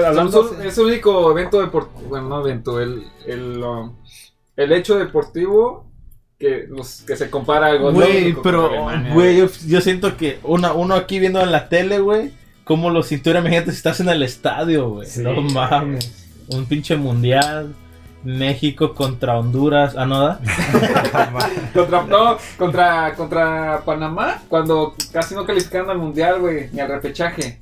[0.64, 2.10] es el único evento deportivo.
[2.10, 3.96] Bueno, no evento, el, el, um,
[4.56, 5.86] el hecho deportivo
[6.40, 10.40] que, los, que se compara al gol de Güey, pero, güey, yo, yo siento que
[10.44, 12.32] una, uno aquí viendo en la tele, güey,
[12.64, 15.08] como lo sintió, imagínate si estás en el estadio, güey.
[15.08, 15.22] Sí.
[15.22, 16.28] No mames.
[16.48, 17.74] Un pinche mundial.
[18.26, 19.96] México contra Honduras.
[19.96, 20.40] Ah, no, ¿da?
[21.74, 27.60] Contra, no, contra, contra Panamá, cuando casi no calificaron al mundial, güey, ni al repechaje.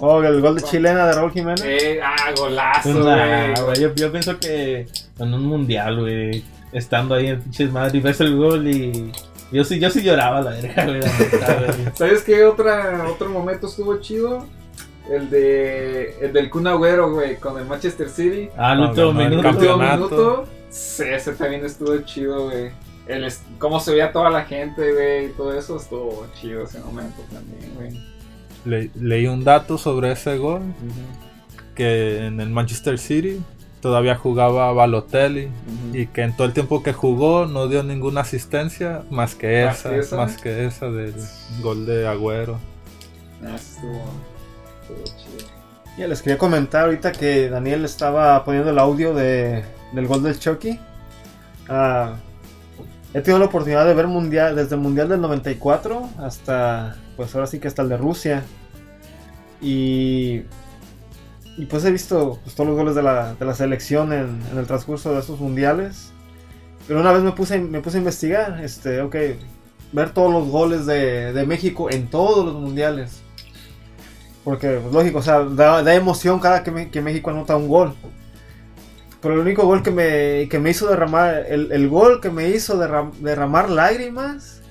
[0.00, 1.62] Oh, el gol de chilena de Raúl Jiménez.
[1.64, 3.80] Eh, ah, golazo, Nah, güey.
[3.80, 4.86] yo, yo pienso que
[5.18, 9.12] en un mundial, güey, estando ahí en pinches madre y ves el gol y.
[9.52, 11.00] Yo sí, yo sí lloraba, la verga, güey.
[11.94, 14.46] ¿Sabes qué otra, otro momento estuvo chido?
[15.10, 18.48] El de el del Kun Agüero, güey, con el Manchester City.
[18.56, 19.48] Ah, el No, último el minuto.
[19.48, 20.44] Último minuto.
[20.70, 22.70] Sí, ese también estuvo chido, güey.
[23.08, 23.26] El
[23.58, 27.74] cómo se veía toda la gente, güey, y todo eso estuvo chido ese momento también,
[27.74, 28.09] güey.
[28.64, 30.62] Le- leí un dato sobre ese gol.
[31.74, 33.40] Que en el Manchester City
[33.80, 35.48] todavía jugaba Balotelli.
[35.92, 39.78] Y que en todo el tiempo que jugó no dio ninguna asistencia más que ¿Más
[39.80, 40.16] esa, que esa?
[40.16, 41.14] más que esa del
[41.62, 42.58] gol de Agüero.
[43.44, 44.02] Ah, estuvo,
[44.82, 45.48] estuvo chido.
[45.96, 50.38] Ya les quería comentar ahorita que Daniel estaba poniendo el audio de, del gol del
[50.38, 50.78] Chucky.
[51.68, 52.14] Ah,
[53.12, 57.46] he tenido la oportunidad de ver mundial desde el mundial del 94 hasta, pues ahora
[57.46, 58.44] sí que hasta el de Rusia.
[59.60, 60.42] Y,
[61.56, 64.58] y pues he visto pues, todos los goles de la, de la selección en, en
[64.58, 66.12] el transcurso de esos mundiales.
[66.86, 69.16] Pero una vez me puse, me puse a investigar, este, ok,
[69.92, 73.22] ver todos los goles de, de México en todos los mundiales.
[74.44, 77.94] Porque, pues, lógico, o sea, da, emoción cada que, que México anota un gol.
[79.22, 82.48] Pero el único gol que me, que me hizo derramar, el, el gol que me
[82.48, 84.62] hizo derram- derramar lágrimas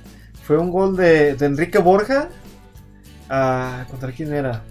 [0.44, 2.30] fue un gol de, de Enrique Borja.
[3.30, 4.64] Ah, ¿Contra quién era?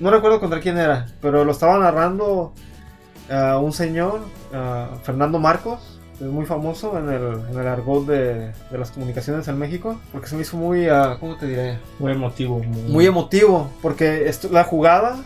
[0.00, 2.52] No recuerdo contra quién era, pero lo estaba narrando
[3.30, 8.52] ah, un señor, ah, Fernando Marcos, es muy famoso en el, en el argot de,
[8.70, 11.78] de las comunicaciones en México, porque se me hizo muy, ah, ¿cómo te diré?
[12.00, 12.58] Muy emotivo.
[12.58, 15.18] Muy, Muy emotivo, porque esto, la jugada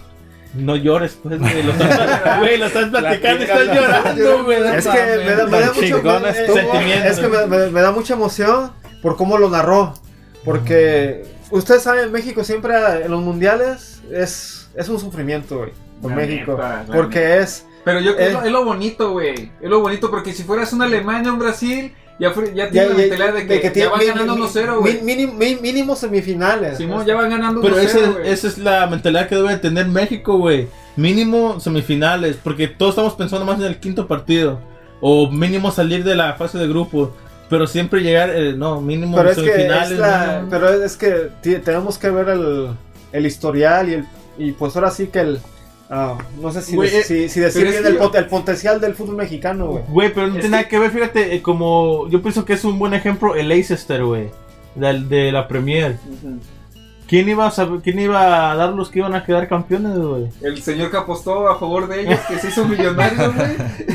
[0.56, 1.62] No llores, pues, güey.
[1.62, 4.58] Lo estás, güey, lo estás platicando y estás llorando, güey.
[4.76, 6.56] Es que me da, me da mucho me- estuvo.
[6.56, 7.08] Sentimiento.
[7.08, 9.94] es que me, me- me da mucha emoción por cómo lo narró.
[10.44, 15.72] Porque ustedes saben, México siempre en los mundiales es, es un sufrimiento, güey.
[16.00, 16.52] Con La México.
[16.52, 17.66] neta, porque es.
[17.84, 18.28] Pero yo creo Eh.
[18.28, 19.50] es, lo, es lo bonito, güey.
[19.60, 22.70] Es lo bonito porque si fueras una Alemania o un Brasil, ya, fue- ya Ya,
[22.70, 24.94] tiene la ya- mentalidad de que, de tiene ya van mi- ganando mi- 1-0, güey.
[24.94, 26.78] mi- mínimo, mi- mínimo semifinales.
[26.78, 30.68] Simón, ya van ganando 1-0, Pero esa es la mentalidad que debe tener México, güey.
[30.96, 34.60] Mínimo semifinales, porque todos estamos pensando más en el quinto partido.
[35.00, 37.12] O mínimo salir de la fase de grupo.
[37.50, 39.90] Pero siempre llegar, eh, no, mínimo Pero es que, semifinales.
[39.92, 40.48] es la- mínimo.
[40.50, 41.30] pero es que
[41.64, 42.68] tenemos que ver el,
[43.12, 44.04] el historial y, el,
[44.38, 45.38] y pues ahora sí que el...
[45.90, 48.80] ah, no sé si, Güey, de- eh, si, si decir bien el, pot- el potencial
[48.80, 49.84] del fútbol mexicano, güey.
[49.88, 52.64] Güey, pero no Es tiene nada que- ver, fíjate, eh, como yo pienso que es
[52.64, 54.30] un buen ejemplo el Leicester, güey,
[54.74, 55.96] de, la Premier.
[57.08, 60.26] ¿Quién iba a saber, quién iba a dar los que iban a quedar campeones, güey?
[60.42, 63.46] El señor que apostó a favor de ellos, que se hizo millonario, güey.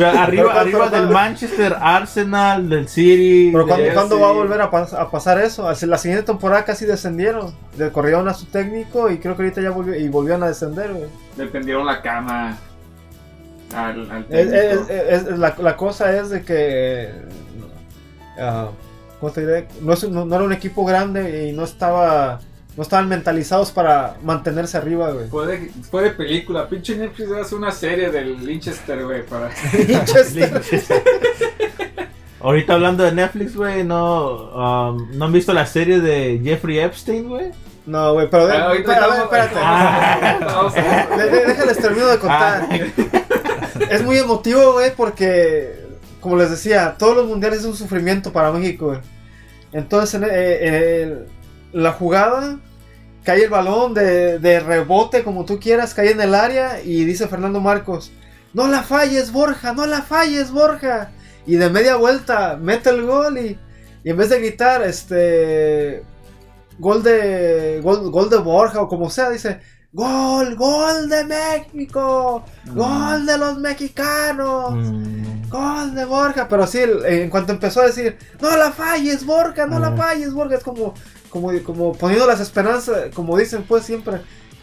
[0.01, 3.49] Arriba, Pero, arriba pero, del pero- Manchester, Arsenal, del City.
[3.51, 5.69] Pero de- ¿cuándo, cuándo va a volver a, pas- a pasar eso?
[5.88, 7.54] La siguiente temporada casi descendieron.
[7.91, 11.10] Corrieron a su técnico y creo que ahorita ya volvió, y volvieron a descender, güey.
[11.45, 12.58] Le tendieron la cama.
[13.75, 14.91] al, al Es- técnico.
[14.93, 17.10] es- es- la, la cosa es de que.
[18.39, 18.69] ah,
[19.19, 19.67] ¿cómo te diré?
[19.82, 22.39] No, es un- no- no era un equipo grande y no estaba.
[22.77, 25.27] No estaban mentalizados para mantenerse arriba, güey.
[25.27, 26.69] Fue de, fue de película.
[26.69, 29.49] Pinche Netflix debe hacer una serie del Linchester, güey, para...
[29.89, 30.62] Manchester.
[32.39, 37.27] Ahorita hablando de Netflix, güey, no, um, ¿no han visto la serie de Jeffrey Epstein,
[37.27, 37.51] güey?
[37.86, 38.48] No, güey, pero.
[38.54, 38.67] Ah,
[39.10, 39.56] ver, espérate.
[39.58, 40.72] Ah,
[41.48, 42.67] déjales termino de contar.
[43.89, 45.88] Es muy emotivo, güey, porque,
[46.20, 49.00] como les decía, todos los mundiales es un sufrimiento para México, güey.
[49.74, 51.28] Entonces, en, eh, en el-
[51.74, 52.58] la jugada,
[53.24, 57.28] cae el balón de, de rebote, como tú quieras, cae en el área y dice
[57.28, 58.12] Fernando Marcos,
[58.54, 61.12] no la falles, Borja, no la falles, Borja.
[61.48, 63.58] Y de media vuelta mete el gol y,
[64.04, 66.04] y en vez de gritar, este...
[66.79, 69.60] Gol de, gol, gol de Borja o como sea, dice,
[69.93, 75.49] Gol, gol de México, gol de los mexicanos, Mm.
[75.49, 76.47] gol de Borja.
[76.47, 79.97] Pero sí, el- en cuanto empezó a decir, no la falles, Borja, no la Ah.
[79.97, 80.93] falles, Borja, es como,
[81.29, 84.21] como, como poniendo las esperanzas, como dicen pues siempre,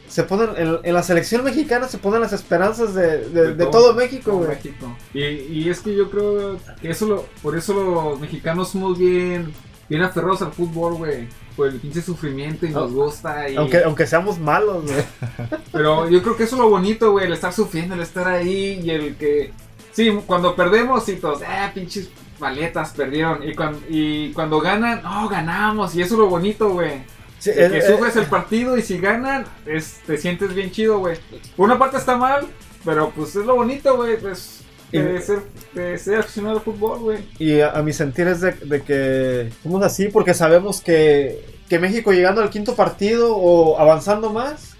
[0.08, 3.92] se ponen, en, en la selección mexicana se ponen las esperanzas de, de- de todo
[3.92, 4.48] México, todo.
[4.48, 4.96] México.
[5.12, 9.52] Y, y es que yo creo que eso lo, por eso los mexicanos somos bien,
[9.90, 11.28] bien aferrados al fútbol, güey.
[11.58, 13.48] Por el pinche sufrimiento y nos gusta.
[13.48, 15.02] Y, Aunque, aunque seamos malos, güey.
[15.72, 18.80] Pero yo creo que eso es lo bonito, güey, el estar sufriendo, el estar ahí
[18.80, 19.52] y el que...
[19.90, 23.42] Sí, cuando perdemos y todos, ah, pinches maletas, perdieron.
[23.42, 25.96] Y cuando, y cuando ganan, no, ganamos.
[25.96, 27.02] Y eso es lo bonito, güey.
[27.40, 31.18] Sí, que es- sufres el partido y si ganan, es, te sientes bien chido, güey.
[31.56, 32.46] Una parte está mal,
[32.84, 34.16] pero pues es lo bonito, güey.
[34.20, 34.60] Pues,
[34.92, 35.40] de, ser,
[35.74, 37.18] de ser aficionado al fútbol, güey.
[37.38, 41.78] Y a, a mi sentir es de, de que somos así porque sabemos que, que
[41.78, 44.76] México llegando al quinto partido o avanzando más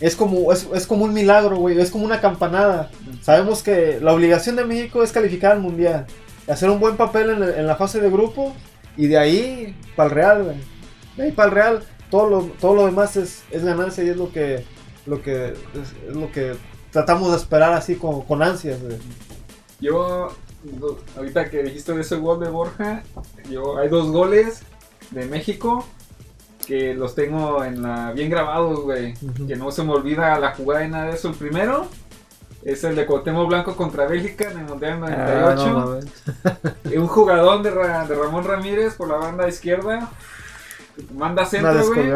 [0.00, 1.80] es como, es, es como un milagro, güey.
[1.80, 2.90] Es como una campanada.
[3.20, 6.06] Sabemos que la obligación de México es calificar al mundial,
[6.48, 8.52] hacer un buen papel en, la- en la fase de grupo
[8.96, 10.56] y de ahí para el Real, güey.
[11.16, 14.16] De ahí para el Real, todo lo, todo lo demás es, es ganancia y es
[14.16, 14.64] lo que,
[15.06, 16.54] lo que, es, es lo que
[16.90, 18.96] tratamos de esperar así con, con ansias, güey.
[19.82, 20.28] Yo,
[21.16, 23.02] ahorita que dijiste de ese gol de Borja,
[23.50, 24.62] yo hay dos goles
[25.10, 25.84] de México
[26.66, 29.14] que los tengo en la bien grabados, güey.
[29.48, 31.28] Que no se me olvida la jugada de nada de eso.
[31.28, 31.86] El primero
[32.64, 35.62] es el de Cuauhtémoc Blanco contra Bélgica en el Mundial 98.
[36.44, 36.50] Ah,
[36.84, 36.90] no.
[36.92, 40.08] Y un jugadón de, Ra- de Ramón Ramírez por la banda izquierda.
[41.14, 42.06] Manda centro, güey.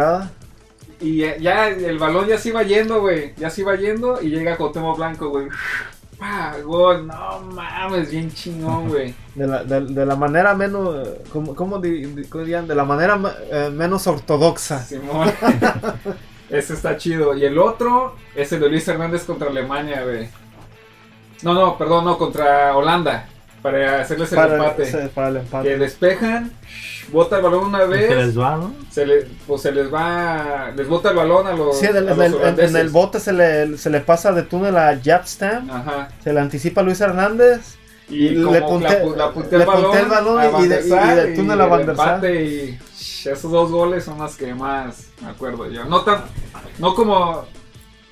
[1.01, 3.35] Y ya- ya el balón ya se iba yendo, güey.
[3.37, 5.49] Ya se iba yendo y llega Cuauhtémoc Blanco, güey.
[6.65, 9.15] Gol, no mames, bien chingón, güey.
[9.35, 12.67] De la, de, de la manera menos, ¿cómo, cómo dirían?
[12.67, 14.83] De la manera eh, menos ortodoxa.
[14.83, 15.31] Simón.
[16.51, 17.37] Ese está chido.
[17.37, 20.29] Y el otro es el de Luis Hernández contra Alemania, güey.
[21.43, 23.29] No, no, perdón, no, contra Holanda.
[23.67, 24.87] Para hacerles el Para, empate.
[24.87, 25.79] se- para el Que empate.
[25.79, 26.53] despejan,
[27.11, 28.11] bota el balón una Se vez.
[28.17, 28.75] les va, ¿no?
[28.93, 32.09] Se le, pues se les va, les bota el balón a los, Sí, en el,
[32.09, 34.77] a en los el- en- en el bote se le, se le pasa de túnel
[34.77, 35.69] a Japstam.
[35.69, 36.09] Ajá.
[36.23, 37.75] Se le anticipa a Luis Hernández.
[38.09, 40.81] Y, Y le la, punte- pu- la puntea le el balón, el balón y de-
[40.87, 42.79] y del túnel a Van der y
[43.25, 45.85] esos dos goles son los que más me acuerdo yo.
[45.87, 46.23] No tan,
[46.79, 47.45] no como,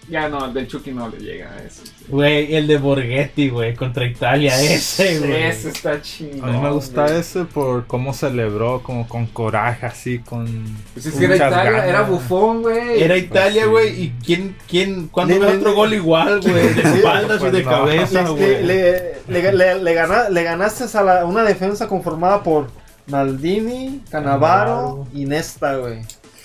[0.09, 1.83] ya no, el del Chucky no le llega a eso.
[2.09, 5.45] Güey, el de Borghetti, güey, contra Italia, ese, güey.
[5.45, 6.49] Ese está chingón.
[6.49, 7.19] A mí me gusta güey.
[7.21, 10.47] ese por cómo celebró, como con coraje, así, con...
[10.93, 11.89] Pues es que era Italia, ganas.
[11.89, 13.03] era bufón, güey.
[13.03, 13.69] Era Italia, sí.
[13.71, 17.37] güey, y quién, quién, cuando Le- ve le- otro gol igual, güey, de Sí, espaldas
[17.37, 17.71] y pues de no.
[17.71, 18.63] cabeza, Le, güey.
[18.65, 22.69] le, le- le- le gana- le ganaste a la- una defensa conformada por
[23.07, 25.07] Maldini, Canavaro Cannavaro.
[25.15, 26.01] y Nesta, güey.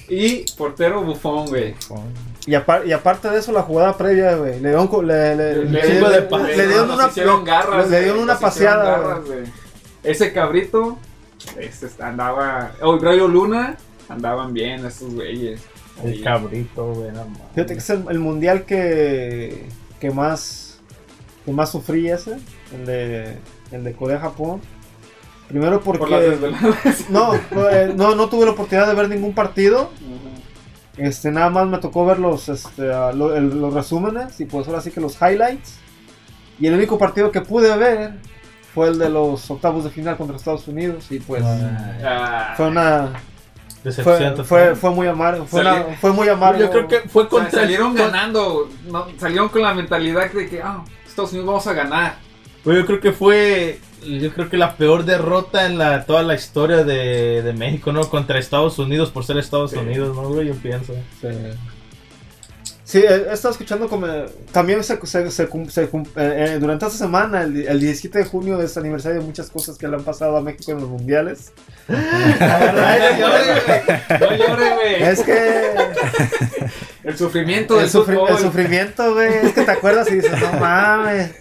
[0.10, 1.76] Y portero bufón, güey.
[2.45, 4.60] Y, apar- y aparte de eso, la jugada previa, güey.
[4.60, 6.91] Le, dio un co- le, le, Le- le- chingo le- de pa- le le- dieron
[6.91, 7.10] una,
[7.43, 9.39] garras, le, le dieron una paseada, garras, güey.
[9.41, 9.52] güey.
[10.04, 10.97] Ese cabrito,
[11.60, 15.62] este andaba, oh, y Rayo Luna, andaban bien esos güeyes.
[16.04, 17.12] El Y- cabrito, güey.
[17.54, 19.67] Fíjate que es el, el mundial que,
[19.99, 20.80] que más
[21.45, 22.38] que más sufrí ese,
[22.73, 23.38] el de,
[23.71, 24.62] el de Corea-Japón.
[25.49, 26.10] Primero porque Por
[27.10, 27.34] no,
[27.69, 29.89] eh, no, no tuve la oportunidad de ver ningún partido.
[31.00, 34.68] Este, nada más me tocó ver los, este, ah, lo- el- los resúmenes y pues
[34.68, 35.78] ahora sí que los highlights.
[36.60, 38.14] Y el único partido que pude ver
[38.74, 43.10] fue el de los octavos de final contra Estados Unidos y pues Ah, fue una
[43.84, 46.60] Decepción fue, fue, fue muy amargo, fue, una- fue muy amargo.
[46.60, 50.30] Yo creo que fue o sea, contra salieron con- ganando, no, salieron con la mentalidad
[50.32, 52.16] de que, ah, Estados Unidos vamos a ganar.
[52.64, 56.36] Pues yo creo que fue, yo creo que la peor derrota en la toda la
[56.36, 58.10] historia de, de México, ¿no?
[58.10, 59.78] Contra Estados Unidos por ser Estados Sí.
[59.78, 60.48] Unidos, ¿no, güey?
[60.48, 60.94] Yo pienso.
[61.22, 61.28] Sí.
[62.84, 64.08] Sí, he he estado escuchando como...
[64.52, 68.26] También se, se- se cum- se eh, eh, durante esta semana, el, el 17 de
[68.26, 71.52] junio, es aniversario de muchas cosas que le han pasado a México en los mundiales.
[74.20, 75.04] No llore, güey.
[75.04, 75.72] Es que
[77.04, 78.30] El sufrimiento del el, sufri- fútbol.
[78.32, 81.32] el sufrimiento, güey, es que te acuerdas y dices, no mames.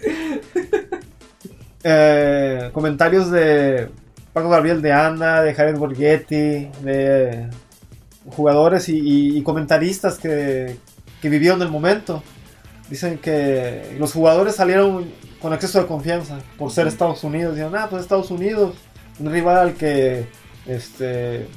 [1.83, 3.89] Eh, comentarios de
[4.33, 7.47] Paco Gabriel de Anda, de Javier Borghetti, de
[8.35, 10.77] jugadores y, y- y comentaristas que,
[11.21, 12.21] que vivieron el momento.
[12.89, 15.05] Dicen que los jugadores salieron
[15.41, 17.55] con exceso de confianza por ser Estados Unidos.
[17.55, 18.75] Dicen, ah, pues Estados Unidos,
[19.19, 20.27] un rival al que
[20.67, 21.47] este,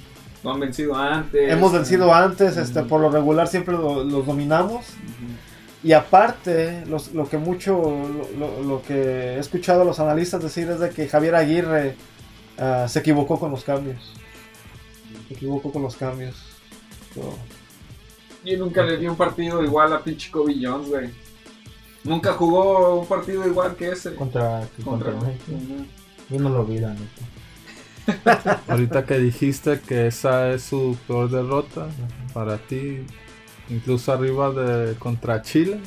[0.44, 1.50] No han vencido antes.
[1.52, 4.84] hemos vencido antes, este, por lo regular siempre lo- los dominamos.
[5.84, 7.82] Y aparte, los- lo que mucho,
[8.64, 8.94] lo, que
[9.34, 11.96] he escuchado a los analistas decir es de que Javier Aguirre
[12.58, 14.12] ah, se equivocó con los cambios.
[15.28, 16.36] Se equivocó con los cambios.
[17.14, 17.36] So,
[18.44, 21.10] Yo nunca le di un partido igual a pinche Kobe Jones, güey.
[22.04, 24.14] Nunca jugó un partido igual que ese.
[24.14, 25.52] Contra, Contra contra México.
[26.30, 28.60] Yo no lo vi, la neta.
[28.68, 31.88] Ahorita que dijiste que esa es su peor derrota
[32.32, 33.04] para ti,
[33.72, 35.80] incluso arriba de contra Chile,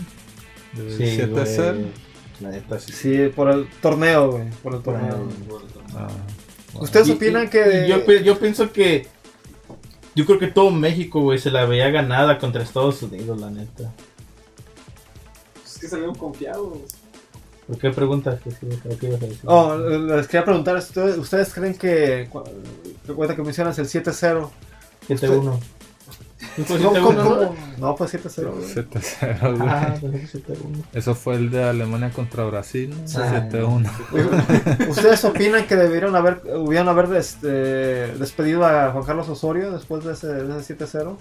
[0.74, 1.74] de Sí, 7-0.
[1.74, 2.06] güey.
[2.41, 2.91] La neta, sí.
[2.91, 4.50] sí, por el torneo, güey.
[4.62, 5.15] Por el Por torneo.
[5.15, 6.08] el- Ah,
[6.82, 7.86] ¿Ustedes Y- opinan y- que.?
[7.86, 9.08] y Yo, yo pienso que.
[10.15, 13.93] Yo creo que todo México, güey, se la veía ganada contra Estados Unidos, la neta.
[15.65, 16.78] Es que salieron confiados.
[17.67, 18.39] ¿Por qué preguntas?
[18.43, 19.39] ¿Qué, qué, qué ibas a decir?
[19.45, 22.28] Oh, les quería preguntar, ¿ustedes, ustedes creen que.
[22.30, 22.43] cu-
[23.08, 24.52] Recuerda que mencionas el 7-0.
[25.08, 25.60] 7-1.
[26.57, 27.95] ¿No fue ¿Cómo- 7-1, cómo- no?
[27.95, 28.51] pues 7-0.
[28.53, 28.65] güey.
[28.73, 29.69] 7-0, güey.
[29.69, 30.83] Ah, 7-1.
[30.93, 33.07] Eso fue el de Alemania contra Brasil, ¿no?
[33.07, 33.17] Sí.
[33.17, 33.89] 7-1.
[34.89, 40.13] ¿Ustedes opinan que debieron haber, hubieran haber este, despedido a Juan Carlos Osorio después de
[40.13, 41.17] ese, de ese 7-0?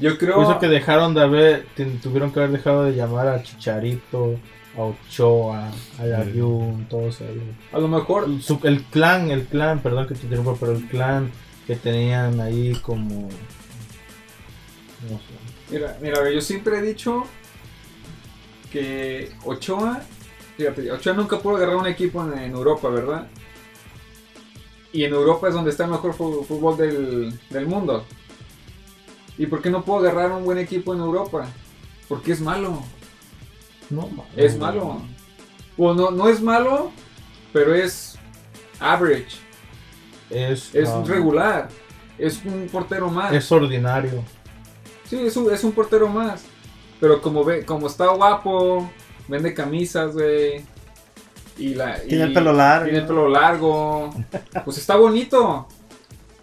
[0.00, 0.36] Yo creo.
[0.36, 1.66] Pienso que dejaron de haber,
[2.02, 4.36] tuvieron que haber dejado de llamar a Chicharito,
[4.76, 7.44] a Ochoa, a Ayun, todos ellos.
[7.72, 8.24] A lo mejor.
[8.24, 11.30] El, el clan, el clan, perdón que te interrumpa, pero el clan
[11.68, 13.28] que tenían ahí como...
[15.02, 15.70] No sé.
[15.70, 17.24] Mira, mira, yo siempre he dicho
[18.72, 20.00] que Ochoa.
[20.56, 23.28] Fíjate, Ochoa nunca pudo agarrar un equipo en, en Europa, ¿verdad?
[24.94, 28.06] Y en Europa es donde está el mejor fútbol del, del mundo.
[29.36, 31.46] ¿Y por qué no puedo agarrar un buen equipo en Europa?
[32.08, 32.82] Porque es malo.
[33.90, 35.02] No, Es malo.
[35.76, 36.92] O no, no es malo,
[37.52, 38.18] pero es
[38.80, 39.47] average.
[40.30, 41.68] Es, Es ah, regular.
[42.18, 43.32] Es un portero más.
[43.32, 44.24] Es ordinario.
[45.08, 46.42] Sí, es un, es un portero más.
[47.00, 48.90] Pero como ve, como está guapo,
[49.28, 50.64] vende camisas, güey.
[51.56, 52.84] Y la, Tiene y el pelo largo.
[52.84, 54.14] Tiene el pelo largo.
[54.64, 55.66] Pues está bonito.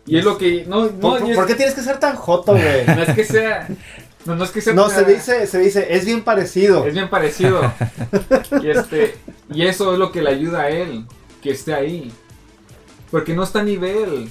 [0.05, 0.65] Y es lo que.
[0.65, 2.85] No, no, ¿Por, y es, por qué tienes que ser tan joto, güey?
[2.87, 3.67] no es que sea.
[4.25, 4.73] No, no es que sea.
[4.73, 6.85] No, se dice, se dice, es bien parecido.
[6.85, 7.61] Es bien parecido.
[8.61, 9.15] y, este,
[9.51, 11.05] y eso es lo que le ayuda a él.
[11.41, 12.11] Que esté ahí.
[13.15, 14.29] Porque no está a nivel.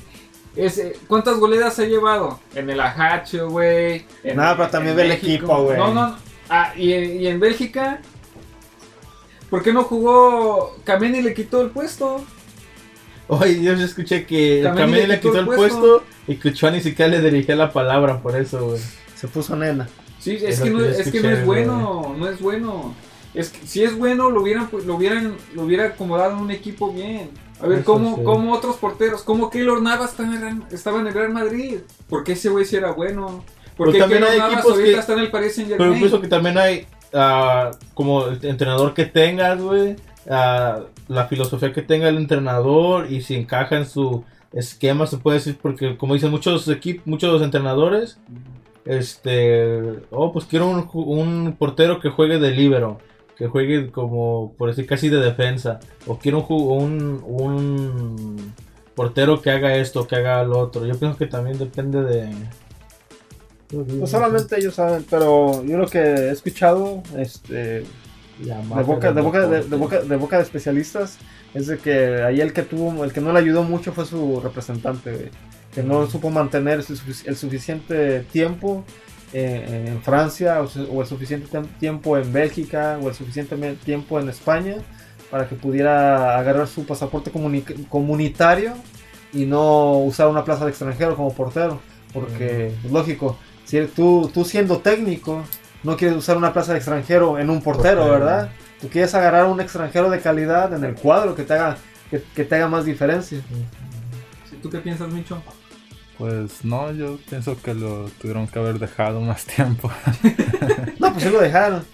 [0.54, 2.38] Es, eh, ¿Cuántas goleadas ha llevado?
[2.54, 4.04] En el Ajacho, güey.
[4.22, 5.26] No, pero también en ve el México.
[5.32, 5.78] equipo, güey.
[5.78, 6.08] No, no.
[6.08, 6.16] no.
[6.50, 8.02] Ah, y, en- y en Bélgica.
[9.48, 10.76] ¿Por qué no jugó?
[10.84, 12.22] Kameni le quitó el puesto.
[13.28, 16.82] Oye, yo escuché que Camille le le quitó el el puesto y que Ochoa ni
[16.82, 18.80] siquiera le dirigía la palabra por eso, güey.
[19.16, 19.88] Se puso nena.
[20.18, 22.94] Sí, es, Es que no, es que no es bueno, no es bueno.
[23.32, 26.50] Es que si es bueno, lo hubieran, pues, lo hubieran, lo hubiera acomodado en un
[26.50, 27.30] equipo bien.
[27.64, 28.22] A ver, ¿cómo, sí.
[28.24, 29.22] cómo otros porteros?
[29.22, 30.14] ¿Cómo Keylor Navas
[30.70, 31.78] estaba en el Real Madrid?
[32.08, 33.42] ¿Por qué ese güey sí era bueno?
[33.76, 35.70] ¿Por Pero qué también Keylor hay Navas equipos ahorita que- está en el Paris Saint
[35.70, 36.00] Pero Germain?
[36.00, 39.96] pienso que también hay, ah, como el entrenador que tengas, güey,
[40.30, 45.38] ah, la filosofía que tenga el entrenador y si encaja en su esquema, se puede
[45.38, 48.18] decir, porque como dicen muchos equipos, muchos entrenadores,
[48.84, 49.80] este,
[50.10, 52.98] oh, pues quiero un, un portero que juegue de líbero,
[53.36, 58.54] que juegue como, por decir, casi de defensa, o quiero un, un, un
[58.94, 60.86] portero que haga esto, que haga lo otro.
[60.86, 62.30] Yo pienso que también depende de...
[63.72, 67.84] No solamente ellos saben, pero yo lo que he escuchado, este,
[68.38, 71.18] de boca, de boca, de, de boca, de boca de especialistas,
[71.54, 74.40] es de que ahí el que tuvo, el que no le ayudó mucho fue su
[74.40, 75.30] representante, güey,
[75.74, 76.84] que no supo mantener
[77.26, 78.84] el suficiente tiempo
[79.34, 81.46] eh, en Francia o, o el suficiente
[81.78, 84.76] tiempo en Bélgica o el suficiente tiempo en España
[85.30, 88.72] para que pudiera agarrar su pasaporte comuni- comunitario
[89.32, 91.80] y no usar una plaza de extranjero como portero,
[92.12, 95.42] porque lógico, si tú, tú siendo técnico
[95.82, 98.24] no quieres usar una plaza de extranjero en un portero, Portero.
[98.24, 98.50] ¿verdad?
[98.80, 101.76] Tú quieres agarrar un extranjero de calidad en el cuadro que te haga,
[102.10, 103.40] que, que te haga más diferencia.
[104.62, 105.42] ¿Tú qué piensas, Micho?
[106.18, 109.90] Pues no, yo pienso que lo tuvieron que haber dejado más tiempo.
[110.98, 111.84] No, pues sí lo dejaron.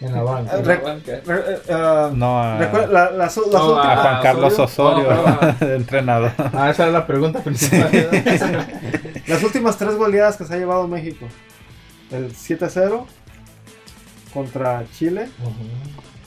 [0.00, 0.62] En la banca.
[0.62, 5.08] Rec- re- eh, ah, No a, recuerda, la- las No, a Juan Carlos Osorio.
[5.08, 6.32] Osorio, No, no, entrenador.
[6.52, 7.90] Ah, esa era la pregunta principal.
[9.26, 11.26] Las últimas tres goleadas que se ha llevado México.
[12.10, 13.06] El 7-0
[14.34, 15.28] contra Chile,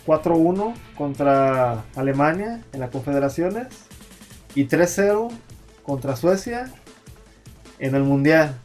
[0.08, 3.68] 4-1 contra Alemania en las Confederaciones
[4.56, 5.30] y 3-0
[5.84, 6.72] contra Suecia
[7.86, 8.56] en el Mundial.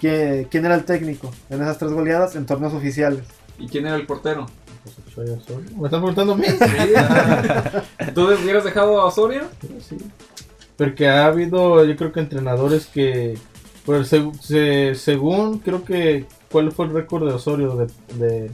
[0.00, 3.22] ¿Qué- ¿Quién era el técnico en esas tres goleadas en torneos oficiales?
[3.58, 4.46] ¿Y quién era el portero?
[5.76, 6.44] ¿Me están preguntando a mí?
[8.14, 9.42] ¿Tú hubieras dejado a Osorio?
[9.80, 9.96] Sí.
[10.76, 13.38] Porque ha habido, yo creo que entrenadores que,
[13.86, 17.86] pues seg- se- según, creo que, ¿cuál fue el récord de Osorio
[18.18, 18.50] de,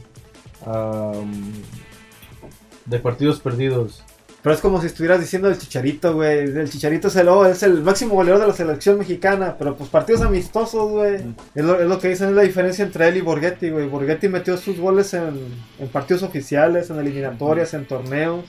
[2.85, 4.03] de partidos perdidos?
[4.43, 6.39] Pero es como si estuvieras diciendo el Chicharito, güey.
[6.39, 9.55] El Chicharito es el, oh, es el máximo goleador de la selección mexicana.
[9.59, 11.17] Pero pues partidos amistosos, güey.
[11.53, 13.87] Es, lo, es lo que dicen, es la diferencia entre él y Borghetti, güey.
[13.87, 15.31] Borghetti metió sus goles en,
[15.77, 18.45] en partidos oficiales, en eliminatorias, en torneos.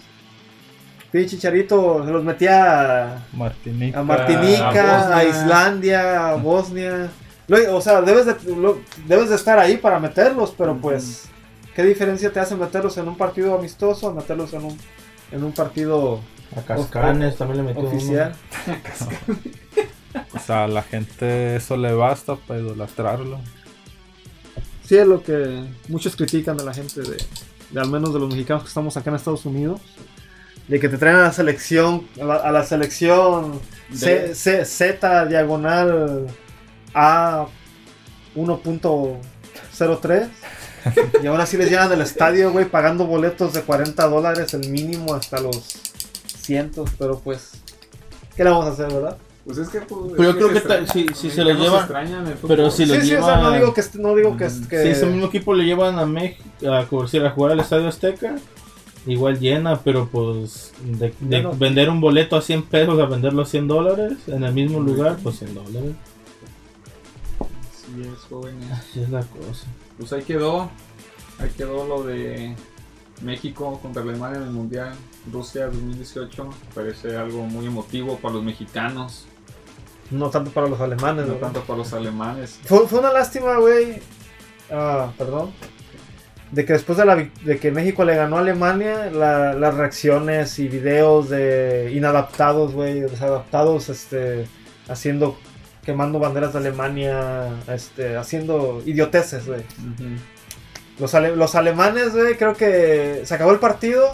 [1.13, 3.99] Sí, Chicharito se los metía a, Martinica.
[4.01, 5.25] a Martinica, a.
[5.25, 7.11] Islandia, a Bosnia.
[7.49, 11.25] Lo- o sea, debes de, lo- debes de estar ahí para meterlos, pero pues,
[11.77, 14.79] ¿qué diferencia te hace meterlos en un partido amistoso a meterlos en un,
[15.33, 16.21] en un partido
[16.57, 17.91] A Cascanes también le metió uno.
[17.97, 18.35] oficial?
[20.35, 23.41] O sea, a la gente eso le basta para idolatrarlo.
[24.85, 27.17] Sí, es lo que muchos critican de la gente, de,
[27.71, 29.81] de al menos de los mexicanos que estamos acá en Estados Unidos.
[30.69, 33.61] De que te traen a la selección, a la, a la selección
[33.93, 36.27] C- C- Z diagonal
[36.95, 37.47] A
[38.37, 40.29] 1.03.
[41.23, 45.15] Y aún así les llenan el estadio, güey, pagando boletos de 40 dólares el mínimo
[45.15, 45.57] hasta los
[46.27, 46.91] cientos.
[46.99, 47.53] Pero pues,
[48.37, 49.17] ¿qué le vamos a hacer, verdad?
[49.45, 49.81] Pues es que.
[49.81, 51.89] Pues, Pero yo creo que extraña- si- si se lo llevan-
[52.47, 54.69] pero si lo sí, sí, o sea, llevan- no digo que, no digo que, Mm,
[54.69, 58.37] que- Si ese mismo equipo le llevan a México a, a jugar al Estadio Azteca,
[59.05, 61.13] igual llena, pero pues de,
[61.59, 65.17] vender un boleto a 100 pesos a venderlo a 100 dólares en el mismo lugar,
[65.21, 65.91] pues 100 dólares.
[67.75, 68.71] Sí, es jóvenes.
[68.71, 69.67] Así es la cosa.
[70.03, 70.69] Pues ahí quedó.
[71.39, 72.57] Ahí quedó lo de
[73.21, 74.95] México contra Alemania en el Mundial
[75.33, 76.51] Rusia 2018.
[76.75, 79.27] Parece algo muy emotivo para los mexicanos,
[80.11, 81.53] no tanto para los alemanes, no ¿verdad?
[81.53, 82.59] tanto para los alemanes.
[82.65, 84.01] Fue, fue una lástima, güey.
[84.73, 85.53] Ah, perdón.
[86.51, 90.59] De que después de, la, de que México le ganó a Alemania, la- las reacciones
[90.59, 94.47] y videos de inadaptados, güey, desadaptados, este,
[94.89, 95.39] haciendo,
[95.85, 99.63] quemando banderas de Alemania, este, haciendo idioteces, güey.
[100.99, 104.11] Los, ale- los alemanes, güey, creo que se acabó el partido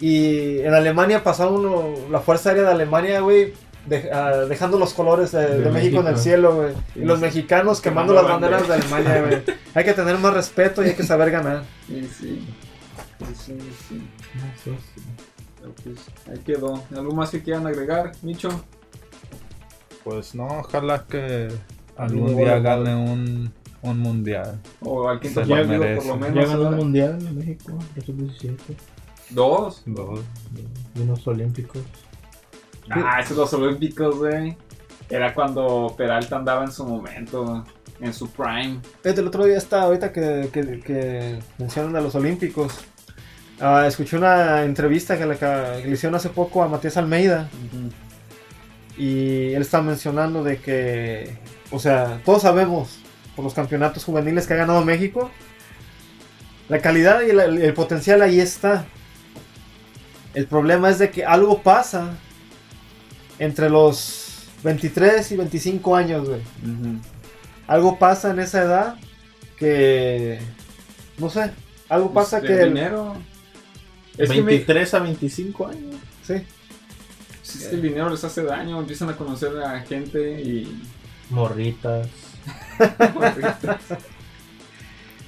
[0.00, 3.54] y en Alemania pasó uno, la Fuerza Aérea de Alemania, güey,
[3.86, 6.74] de- ah, dejando los colores de, De de México en el cielo, güey.
[6.94, 8.68] Y los mexicanos quemando Quemando las banderas.
[8.68, 9.56] banderas de Alemania, güey.
[9.74, 11.62] Hay que tener más respeto y hay que saber ganar.
[11.86, 12.46] Sí, sí.
[13.34, 13.58] Sí,
[13.88, 14.08] sí,
[15.84, 15.98] pues,
[16.30, 16.82] ahí quedó.
[16.96, 18.48] ¿Algo más que quieran agregar, Micho?
[20.04, 21.48] Pues no, ojalá que
[21.96, 24.58] Algún día gane un, un mundial.
[24.80, 26.08] O al quinto Se lo partido, por merece.
[26.08, 26.34] lo Ya menos.
[26.48, 26.76] ganó el ¿verdad?
[26.78, 28.76] mundial en México, 2017,
[29.30, 29.82] Dos.
[29.86, 30.20] Dos.
[30.94, 31.82] y unos olímpicos.
[32.90, 34.56] Ah, esos los olímpicos, güey.
[35.08, 37.64] Era cuando Peralta andaba en su momento,
[38.00, 38.80] en su prime.
[39.04, 42.78] El otro día está, ahorita que, que, que mencionan a los Olímpicos,
[43.60, 47.48] ah, escuché una entrevista que le, que le hicieron hace poco a Matías Almeida.
[48.96, 51.38] Y él está mencionando de que,
[51.70, 52.98] o sea, todos sabemos
[53.36, 55.30] por los campeonatos juveniles que ha ganado México,
[56.68, 58.84] la calidad y el, el potencial ahí está.
[60.34, 62.16] El problema es de que algo pasa
[63.38, 66.40] entre los 23 y 25 años, güey.
[67.66, 68.96] Algo pasa en esa edad
[69.56, 70.38] que,
[71.18, 71.50] no sé,
[71.88, 72.56] algo pasa Pues, que...
[72.56, 73.14] el el- dinero.
[74.18, 75.94] Es que, me- 23 a 25 años.
[76.22, 76.34] sí.
[77.58, 80.82] Es que el dinero les hace daño, empiezan a conocer a gente y.
[81.30, 82.08] Morritas.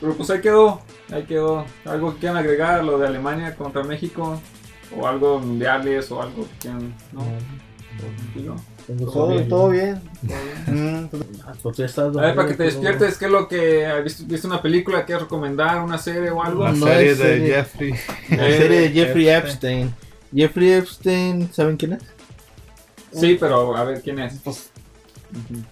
[0.01, 1.64] Pero pues ahí quedó, ahí quedó.
[1.85, 4.41] Algo que quieran agregar a lo de Alemania contra México,
[4.99, 6.95] o algo mundiales, o algo que quieran.
[7.12, 7.23] ¿No?
[9.12, 9.49] Todo, todo bien.
[9.49, 11.09] ¿Todo bien?
[11.09, 14.03] Pues, Ah, pues A ver, para que te dormido, despiertes, ¿qué es lo que has
[14.03, 16.64] visto, viste una película que recomendar, una serie o algo?
[16.64, 17.55] La No serie es de serie.
[17.55, 17.95] Jeffrey.
[18.31, 19.95] La Eh, serie de Jeffrey Epstein.
[20.35, 22.03] Jeffrey Epstein, ¿saben quién es?
[23.12, 24.35] Sí, pero a ver quién es.
[24.43, 24.70] pues,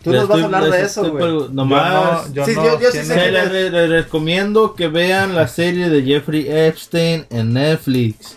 [0.03, 1.49] tú nos vas a hablar de eso, güey.
[1.53, 2.33] Nomás.
[2.33, 5.35] Yo no, Sí, yo yo- no, yo sí ¿quién sé les les recomiendo que vean
[5.35, 8.37] la serie de Jeffrey Epstein en Netflix.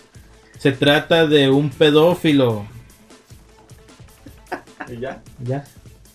[0.58, 2.66] Se trata de un pedófilo.
[4.88, 5.22] ¿Y ya?
[5.42, 5.64] Ya.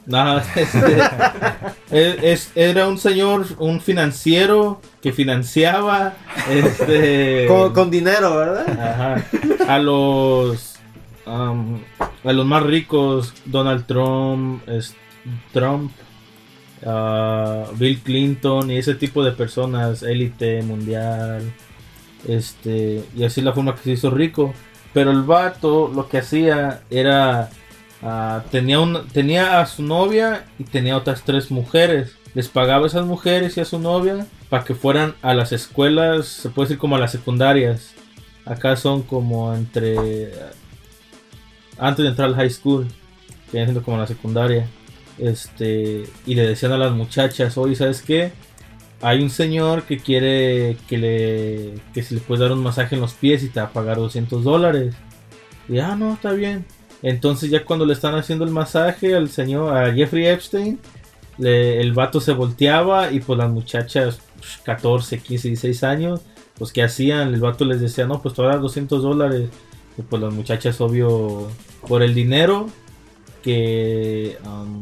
[0.10, 6.14] No, este, es- era un señor, un financiero que financiaba
[6.50, 8.66] este, Con, con dinero, ¿verdad?
[8.80, 9.26] ajá,
[9.74, 10.76] a los
[11.26, 11.82] am,
[12.24, 14.96] a los más ricos, Donald Trump, es-
[15.54, 15.92] Trump,
[16.86, 21.54] ah, Bill Clinton y ese tipo de personas, élite mundial,
[22.28, 24.54] este y así la forma que se hizo rico.
[24.92, 27.52] Pero el vato lo que hacía era
[28.02, 28.80] Ah, tenía,
[29.12, 32.16] tenía a su novia y tenía otras tres mujeres.
[32.34, 36.28] Les pagaba a esas mujeres y a su novia para que fueran a las escuelas,
[36.28, 37.94] se puede decir como a las secundarias.
[38.46, 40.32] Acá son como entre...
[41.78, 42.88] Antes de entrar al high school,
[43.46, 44.68] que viene siendo como la secundaria.
[45.18, 48.32] Este, y le decían a las muchachas, oye, ¿sabes qué?
[49.02, 53.02] Hay un señor que quiere que le que se le puede dar un masaje en
[53.02, 54.96] los pies y te va a pagar 200 dólares.
[55.70, 56.66] Y ah, no, está bien.
[57.02, 60.80] Entonces ya cuando le están haciendo el masaje al señor, a Jeffrey Epstein,
[61.38, 66.22] le- el vato se volteaba y pues las muchachas, pues, 14, 15, 16 años,
[66.58, 67.34] pues ¿qué hacían?
[67.34, 69.50] El vato les decía, no, pues te voy a dar 200 dólares.
[69.98, 71.48] Y pues las muchachas, obvio,
[71.88, 72.68] por el dinero
[73.44, 74.82] que am,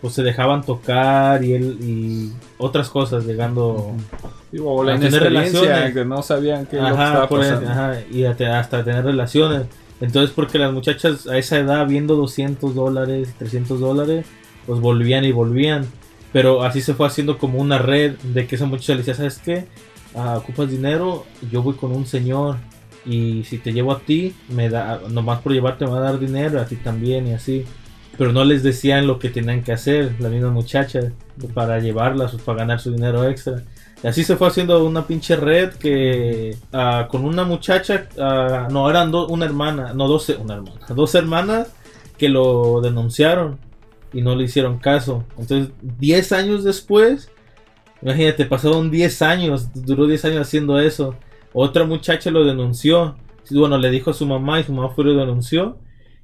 [0.00, 3.92] pues se dejaban tocar y él y otras cosas llegando
[4.52, 5.94] la A tener relaciones.
[5.94, 7.70] que no sabían lo que estaba por el- pasando.
[7.70, 9.66] ajá, y hasta, hasta tener relaciones.
[10.00, 14.26] Entonces, porque las muchachas a esa edad, viendo 200 dólares, 300 dólares,
[14.66, 15.86] pues volvían y volvían.
[16.32, 19.38] Pero así se fue haciendo como una red de que esa muchacha le decía, ¿sabes
[19.38, 19.66] qué?
[20.14, 22.56] Ah, ocupas dinero, yo voy con un señor.
[23.04, 26.18] Y si te llevo a ti, me da, nomás por llevarte me va a dar
[26.18, 27.64] dinero, a ti también y así.
[28.16, 31.12] Pero no les decían lo que tenían que hacer, las mismas muchachas,
[31.54, 33.62] para llevarlas, para ganar su dinero extra.
[34.02, 38.90] Y así se fue haciendo una pinche red que ah, con una muchacha, ah, no,
[38.90, 41.72] eran una hermana, no, dos, una hermana, dos hermanas
[42.18, 43.58] que lo denunciaron
[44.12, 45.24] y no le hicieron caso.
[45.38, 47.30] Entonces, 10 años después,
[48.02, 51.16] imagínate, pasaron 10 años, duró 10 años haciendo eso.
[51.52, 53.16] Otra muchacha lo denunció.
[53.50, 55.78] Bueno, le dijo a su mamá y su mamá fue y lo denunció.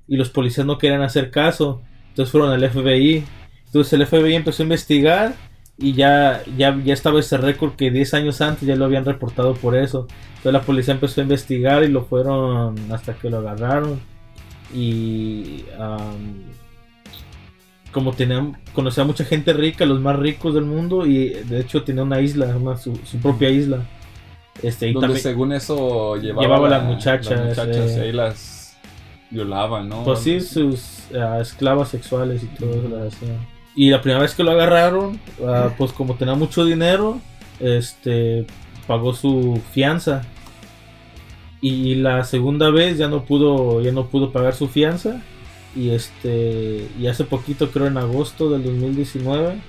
[0.06, 1.80] Y los policías no querían hacer caso.
[2.08, 3.24] Entonces fueron al FBI.
[3.66, 5.34] Entonces el FBI empezó a investigar
[5.78, 9.54] y ya, ya, ya estaba ese récord que 10 años antes ya lo habían reportado
[9.54, 10.06] por eso.
[10.38, 14.00] Entonces la policía empezó a investigar y lo fueron hasta que lo agarraron.
[14.74, 16.42] Y am,
[17.92, 21.82] como tenían, conocía a mucha gente rica, los más ricos del mundo, y de hecho
[21.84, 23.86] tenía una isla, una- su, su propia isla.
[24.62, 27.94] Este, y Donde también, según eso llevaba, Llevaba la- las muchachas, las muchachas eh.
[27.96, 28.76] y ahí las
[29.30, 30.04] violaban, ¿no?
[30.04, 33.16] Pues sí, sus ah, esclavas sexuales y todo eso.
[33.74, 37.20] Y la primera vez que lo agarraron, ah, pues como tenía mucho dinero,
[37.60, 38.46] este
[38.86, 40.22] pagó su fianza.
[41.60, 45.22] Y la segunda vez ya no pudo, ya no pudo pagar su fianza.
[45.76, 49.60] Y este, y hace poquito, creo en agosto del 2019,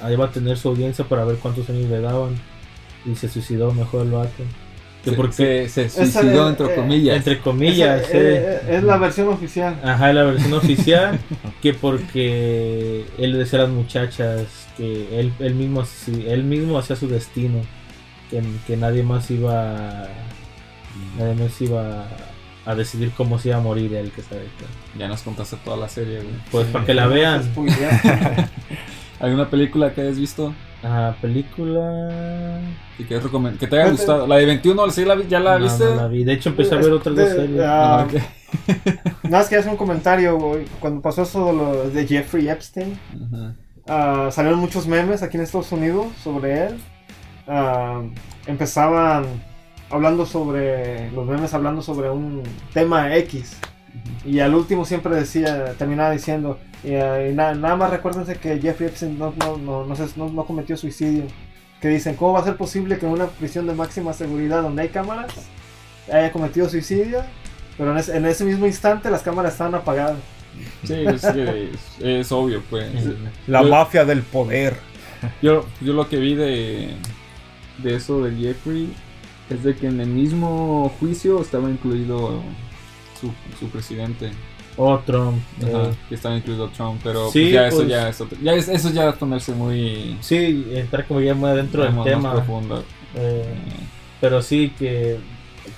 [0.00, 2.36] ahí va a tener su audiencia para ver cuántos años le daban.
[3.04, 4.42] Y se suicidó mejor el vato.
[5.10, 7.16] Que porque, se, suicidó, entre eh, comillas.
[7.16, 9.80] entre comillas, Esa, eh, eh, es la versión oficial.
[9.84, 11.18] Ajá, la versión oficial,
[11.62, 15.84] que porque él decía a las muchachas que él, él, mismo,
[16.26, 17.60] él mismo hacía su destino,
[18.30, 20.08] que, que nadie más iba
[21.18, 22.08] nadie más iba
[22.64, 24.46] a decidir cómo se iba a morir él, que sabe.
[24.98, 26.34] Ya nos contaste toda la serie, güey.
[26.50, 27.42] Pues para que la vean.
[29.20, 30.52] ¿Alguna película que hayas visto
[30.82, 32.60] Ajá, película...
[32.98, 34.26] y que, recomend- que te haya gustado?
[34.26, 35.84] La de 21, ¿sí la, vi- ¿ya la No, viste?
[35.84, 36.22] no la vi.
[36.24, 37.60] De hecho empecé a ver otras dos De- series.
[37.64, 38.06] ah, Ah.
[39.24, 40.64] Nada más que hacer un comentario, güey.
[40.80, 42.98] Cuando pasó eso de, lo de Jeffrey Epstein,
[43.88, 46.78] ah, salieron muchos memes aquí en Estados Unidos sobre él.
[47.48, 48.02] Ah,
[48.46, 49.24] empezaban
[49.90, 53.58] hablando sobre, los memes hablando sobre un tema X.
[54.24, 58.60] Y al último siempre decía, terminaba diciendo, y, ah, y na- nada más recuérdense que
[58.60, 61.24] Jeffrey Epstein no, no, no, no, se- no- no cometió suicidio.
[61.80, 64.82] Que dicen, ¿cómo va a ser posible que en una prisión de máxima seguridad donde
[64.82, 65.32] hay cámaras
[66.12, 67.22] haya cometido suicidio?
[67.76, 70.16] Pero en ese, en ese mismo instante las cámaras estaban apagadas.
[70.84, 72.88] Sí, es, que es, es obvio, pues.
[73.46, 74.74] La Yo- mafia del poder.
[75.42, 76.90] Yo, yo lo que vi de,
[77.78, 78.90] de eso de Jeffrey
[79.50, 82.42] es de que en el mismo juicio estaba incluido
[83.20, 84.30] su, su presidente.
[84.78, 85.30] Otro.
[85.62, 88.38] Ajá, eh, que estaba incluido Trump, pero Sí, pues ya eso pues- ya es otro-
[88.42, 92.04] ya es- eso ya es ponerse muy sí, entrar como ya muy adentro del más
[92.04, 92.32] tema.
[92.34, 92.84] profundo.
[93.14, 93.54] Eh,
[94.20, 95.18] Pero sí que,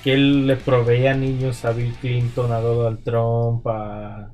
[0.04, 4.32] que él le proveía niños a Bill Clinton, a Donald Trump, a,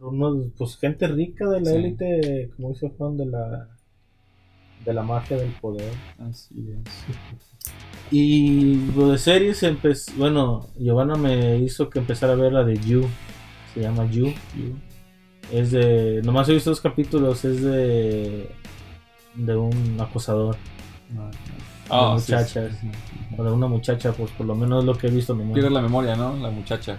[0.00, 1.76] unos, pues gente rica de la Sí.
[1.76, 3.68] élite, como dice Juan, de la
[4.84, 5.92] de la mafia del poder.
[6.18, 6.78] Así es.
[8.10, 9.64] Y lo de series
[10.16, 13.06] bueno, Giovanna me hizo que empezara a ver la de You.
[13.74, 14.32] Se llama You.
[15.52, 16.20] Es de.
[16.24, 17.44] Nomás he visto dos capítulos.
[17.44, 18.50] Es de.
[19.34, 20.56] De un acosador.
[21.90, 22.72] Ah, de muchachas.
[22.80, 23.34] sí, sí.
[23.36, 25.54] O de una muchacha, pues por lo menos lo que he visto nomás.
[25.54, 26.36] Pierde la memoria, ¿no?
[26.36, 26.98] La muchacha.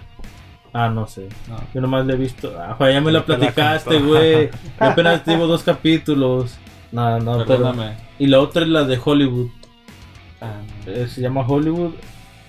[0.72, 1.28] Ah, no sé.
[1.48, 1.58] No.
[1.74, 2.52] Yo nomás le he visto.
[2.58, 4.50] Ah, ya me la platicaste, güey.
[4.78, 6.56] Apenas llevo dos capítulos.
[6.92, 7.46] No, no, pero.
[7.46, 7.96] Perdóname.
[8.18, 9.48] Y la otra es la de Hollywood.
[10.40, 11.92] Ah, Eh, se llama Hollywood.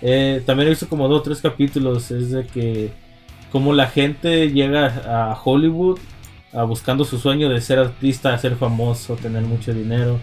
[0.01, 2.11] Eh, también visto como dos o tres capítulos.
[2.11, 2.91] Es de que
[3.51, 5.99] como la gente llega a Hollywood
[6.53, 10.19] a buscando su sueño de ser artista, ser famoso, tener mucho dinero.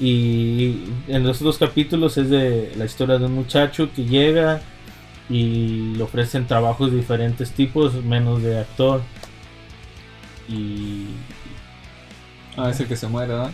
[0.00, 4.60] Y en los dos capítulos es de la historia de un muchacho que llega
[5.28, 9.02] y le ofrecen trabajos de diferentes tipos, menos de actor.
[10.48, 11.06] Y
[12.56, 13.50] Ah, es el que se muere, ¿no?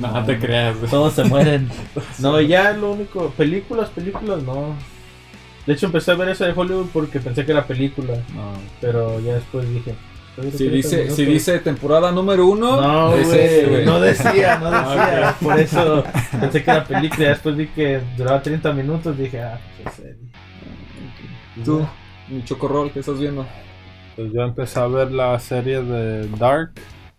[0.00, 0.76] No, te creas.
[0.78, 0.90] güey.
[0.90, 1.68] Todos se mueren.
[2.18, 3.30] No, ya lo único.
[3.30, 4.74] Películas, películas, no.
[5.66, 8.14] De hecho, empecé a ver esa de Hollywood porque pensé que era película.
[8.34, 8.52] No.
[8.80, 9.94] Pero ya después dije.
[10.56, 13.28] Si dice, si dice temporada número uno, No, es
[13.68, 13.84] güey.
[13.84, 15.36] No decía, no decía.
[15.40, 16.04] Por eso
[16.40, 17.22] pensé que era película.
[17.22, 19.16] Ya después vi que duraba 30 minutos.
[19.16, 20.16] Dije, ah, qué serie.
[21.64, 21.86] Tú,
[22.28, 23.46] mi chocorrol, ¿qué estás viendo?
[24.16, 26.72] Pues yo empecé a ver la serie de Dark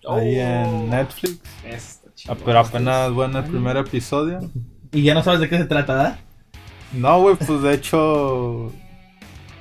[0.09, 0.41] ahí Oh.
[0.41, 1.39] en Netflix.
[1.63, 2.35] Está Ah.
[2.43, 4.39] Pero apenas bueno el primer episodio.
[4.91, 6.19] Y ya no sabes de qué se trata, ¿verdad?
[6.93, 8.71] No, güey, pues de hecho,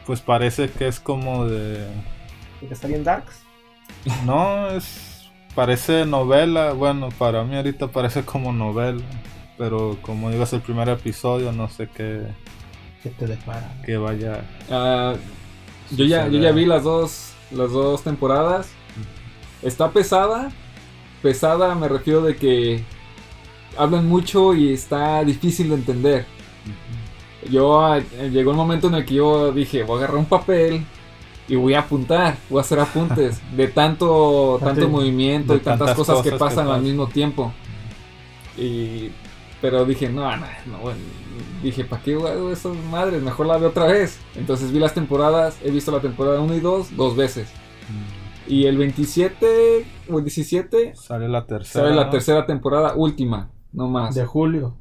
[0.07, 1.87] pues parece que es como de...
[2.63, 3.41] ¿Y que está bien Darks?
[4.25, 5.31] No, es...
[5.55, 9.03] Parece novela, bueno, para mí ahorita parece como novela.
[9.57, 12.27] Pero como digo, es el primer episodio, no sé qué,
[13.03, 13.73] Que te depara.
[13.85, 14.45] qué vaya...
[14.71, 15.15] Ah,
[15.91, 18.69] yo ya, yo ya vi las dos, las dos temporadas.
[19.63, 20.51] Está pesada.
[21.25, 22.85] Pesada me refiero de que
[23.79, 26.27] hablan mucho y está difícil de entender.
[27.51, 27.99] Yo ah,
[28.31, 30.85] llegó el momento en el que yo dije, voy a agarrar un papel
[31.49, 35.79] y voy a apuntar, voy a hacer apuntes de tanto, Tanto- movimiento de y tantas,
[35.79, 37.55] tantas cosas, que cosas que pasan al mismo tiempo.
[38.59, 39.09] Y,
[39.63, 40.99] pero dije, no, no, no, bueno,
[41.63, 43.23] dije, ¿para qué hago esas madres?
[43.23, 44.19] Mejor la veo otra vez.
[44.37, 47.49] Entonces vi las temporadas, he visto la temporada 1 y 2 dos veces.
[48.47, 51.85] Y el 27 o el 17 Sale la tercera.
[51.87, 52.11] sale la ¿no?
[52.11, 54.15] tercera temporada última, no más.
[54.15, 54.77] De julio.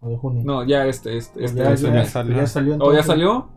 [0.00, 0.42] O de junio.
[0.46, 1.58] No, ya este, este, este.
[1.62, 2.36] ya, salió.
[2.36, 3.50] Ya salió ¿Oh, ya salió?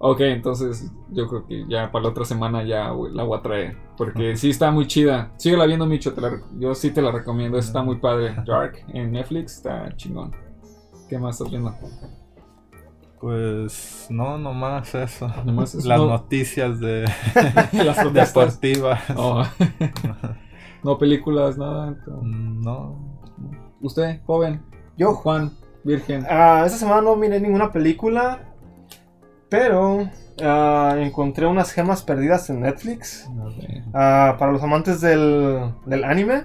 [0.00, 3.76] Ok, entonces yo creo que ya para la otra semana ya la voy a traer.
[3.96, 5.32] Porque sí está muy chida.
[5.38, 6.12] Sigue la viendo, Micho.
[6.12, 7.58] te la rec- yo sí te la recomiendo.
[7.58, 8.34] Está muy padre.
[8.46, 10.32] Dark en Netflix está chingón.
[11.08, 11.72] ¿Qué más estás viendo?
[13.24, 15.32] Pues no, nomás eso.
[15.46, 15.88] Nomás eso.
[15.88, 16.08] Las No.
[16.08, 17.06] noticias de
[17.72, 19.00] Las deportivas.
[19.16, 19.42] Oh.
[20.84, 21.96] no películas, nada.
[22.20, 22.98] Mm, No.
[23.80, 24.62] Usted, joven.
[24.98, 25.52] Yo, Juan,
[25.84, 26.26] virgen.
[26.28, 28.40] Ah, esta semana no miré ninguna película,
[29.48, 30.06] pero
[30.42, 33.26] ah, encontré unas gemas perdidas en Netflix.
[33.94, 36.44] Ah, para los amantes del, del anime,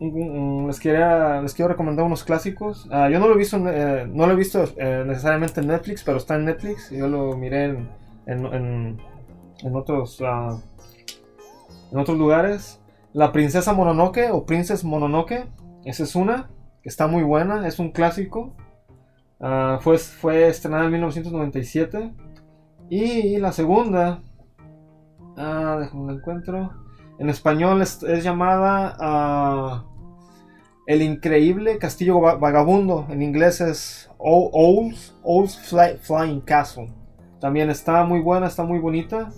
[0.00, 2.88] les, quería, les quiero recomendar unos clásicos.
[2.90, 6.02] Ah, yo no lo he visto, eh, no lo he visto eh, necesariamente en Netflix,
[6.02, 6.90] pero está en Netflix.
[6.90, 7.88] Yo lo miré en,
[8.26, 9.00] en, en-
[9.76, 10.58] otros, ah,
[11.92, 12.80] en otros lugares.
[13.12, 15.46] La Princesa Mononoke o Princess Mononoke,
[15.84, 16.48] esa es una
[16.82, 18.54] que está muy buena, es un clásico.
[19.38, 22.14] Ah, fue, fue estrenada en 1997.
[22.88, 24.22] Y la segunda,
[25.36, 26.70] déjame la encuentro.
[27.18, 29.84] En español es, llamada
[30.90, 33.06] El Increíble Castillo Va- Vagabundo.
[33.10, 36.92] En inglés es Owl's, Owl's Fly- Flying Castle.
[37.40, 39.30] También está muy buena, está muy bonita.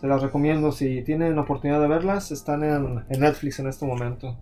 [0.00, 2.30] Se las recomiendo si tienen oportunidad de verlas.
[2.30, 4.36] Están en, en Netflix en este momento.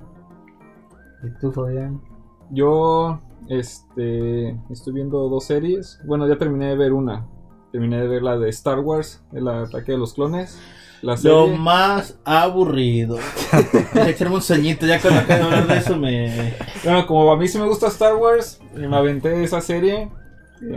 [1.24, 2.02] ¿Y tú, Fabián?
[2.50, 6.00] Yo, este, estoy viendo dos series.
[6.04, 7.26] Bueno, ya terminé de ver una.
[7.72, 10.60] Terminé de ver la de Star Wars, el ataque de los clones.
[11.02, 13.18] La Lo más aburrido.
[14.06, 14.86] Echarme un sueñito.
[14.86, 16.54] Ya con la que hablar de eso me.
[16.84, 20.10] Bueno, como a mí sí me gusta Star Wars, y me aventé esa serie.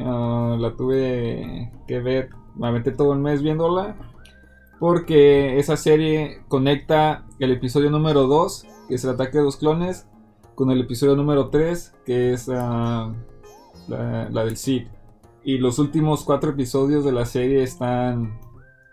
[0.03, 3.95] ah, la tuve que ver, me aventé todo el mes viéndola.
[4.79, 10.07] Porque esa serie conecta el episodio número 2, que es el ataque de los clones,
[10.55, 13.13] con el episodio número 3, que es ah,
[13.87, 14.87] la, la del Sith.
[15.43, 18.39] Y los últimos cuatro episodios de la serie están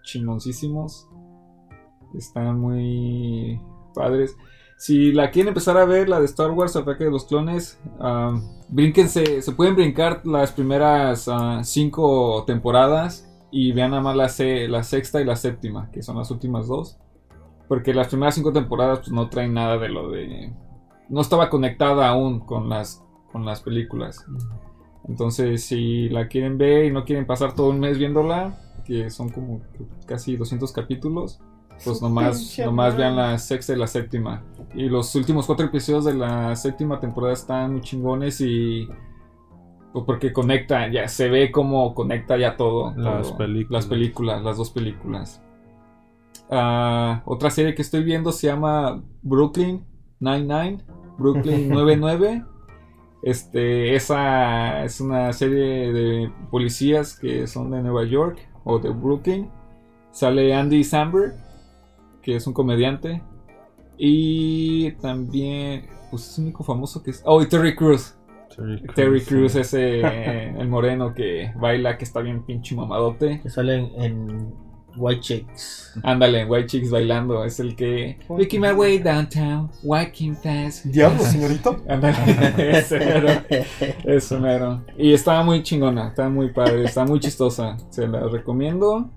[0.02, 1.08] chingoncísimos.
[2.16, 3.60] Están muy
[3.94, 4.36] padres.
[4.76, 8.38] Si la quieren empezar a ver, la de Star Wars, Ataque de los Clones, ah,
[8.68, 14.66] brínquense, se pueden brincar las primeras ah, cinco temporadas y vean nada más la, se-
[14.68, 16.98] la sexta y la séptima, que son las últimas dos.
[17.68, 20.52] Porque las primeras cinco temporadas pues, no traen nada de lo de...
[21.08, 24.26] No estaba conectada aún con las, con las películas.
[25.08, 29.28] Entonces, si la quieren ver y no quieren pasar todo un mes viéndola, que son
[29.30, 29.60] como
[30.06, 31.40] casi 200 capítulos,
[31.84, 34.42] pues nomás, nomás vean la sexta y la séptima.
[34.74, 38.88] Y los últimos cuatro episodios de la séptima temporada están muy chingones y...
[39.92, 42.94] Pues porque conecta, ya se ve como conecta ya todo.
[42.96, 43.36] Las todo.
[43.36, 43.82] películas.
[43.82, 45.42] Las películas, las dos películas.
[46.50, 49.84] Ah, otra serie que estoy viendo se llama Brooklyn
[50.20, 50.78] 99.
[51.18, 52.44] Brooklyn 99.
[53.22, 59.50] Este, esa es una serie de policías que son de Nueva York o de Brooklyn.
[60.10, 61.34] Sale Andy Samberg,
[62.22, 63.22] que es un comediante.
[63.98, 67.22] Y también, pues es el único famoso que es.
[67.24, 68.16] Oh, y Terry Crews.
[68.94, 73.40] Terry Crews, ese, eh, el moreno que baila, que está bien pinche mamadote.
[73.42, 74.52] Que salen en
[74.96, 75.92] White Chicks.
[76.02, 78.18] Ándale, White Chicks bailando, es el que.
[78.28, 80.84] Making my way downtown, walking fast.
[80.86, 81.82] Diablo, señorito.
[81.88, 83.28] Ándale, ese mero.
[84.04, 84.84] Eso mero.
[84.98, 87.76] Y estaba muy chingona, estaba muy padre, está muy chistosa.
[87.90, 89.10] Se la recomiendo.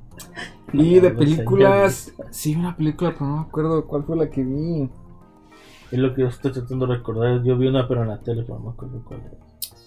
[0.74, 2.14] Y de No, películas.
[2.32, 4.90] Sí, una película, pero no me acuerdo cuál fue la que vi.
[5.92, 7.44] Es lo que yo estoy tratando de recordar.
[7.44, 9.38] Yo vi una, pero en la tele, pero no me acuerdo cuál era.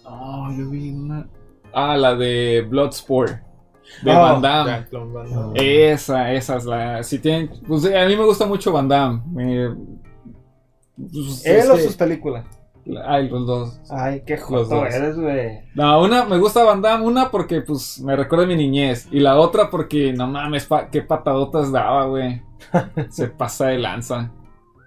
[0.04, 1.28] Oh, yo vi una.
[1.72, 3.32] Ah, la de Bloodsport.
[4.02, 4.70] De Oh, Van Damme.
[4.70, 5.90] Jean-Claude Van Damme.
[5.90, 7.02] Esa, esa es la.
[7.02, 7.50] Si tienen.
[7.66, 9.22] Pues a mí me gusta mucho Van Damme.
[9.32, 9.76] Me-
[10.96, 12.44] pues, Él es o que- sus películas.
[13.06, 13.80] Ay, los dos.
[13.90, 15.60] Ay, qué joto eres, güey.
[15.74, 19.08] No, una me gusta Van Damme, una porque pues me recuerda a mi niñez.
[19.10, 22.42] Y la otra porque no mames, pa- qué patadotas daba, güey.
[23.10, 24.30] Se pasa de lanza.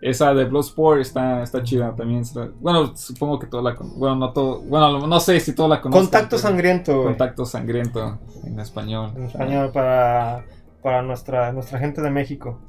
[0.02, 2.24] Esa de Bloodsport está, está chida también.
[2.60, 4.62] Bueno, supongo que toda la Bueno, no todo.
[4.62, 6.02] Bueno, no sé si toda la conozco.
[6.02, 7.04] Contacto sangriento.
[7.04, 9.12] Contacto sangriento en español.
[9.16, 10.44] En español para,
[10.82, 12.60] para nuestra, nuestra gente de México.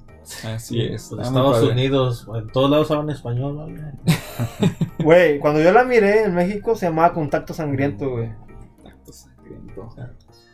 [0.45, 1.09] Así es.
[1.09, 1.63] Pues, está Estados.
[1.63, 3.81] Unidos, en todos lados hablan español, ¿vale?
[4.99, 8.31] Güey, cuando yo la miré en México se llamaba Contacto Sangriento, güey.
[8.77, 9.89] Contacto sangriento.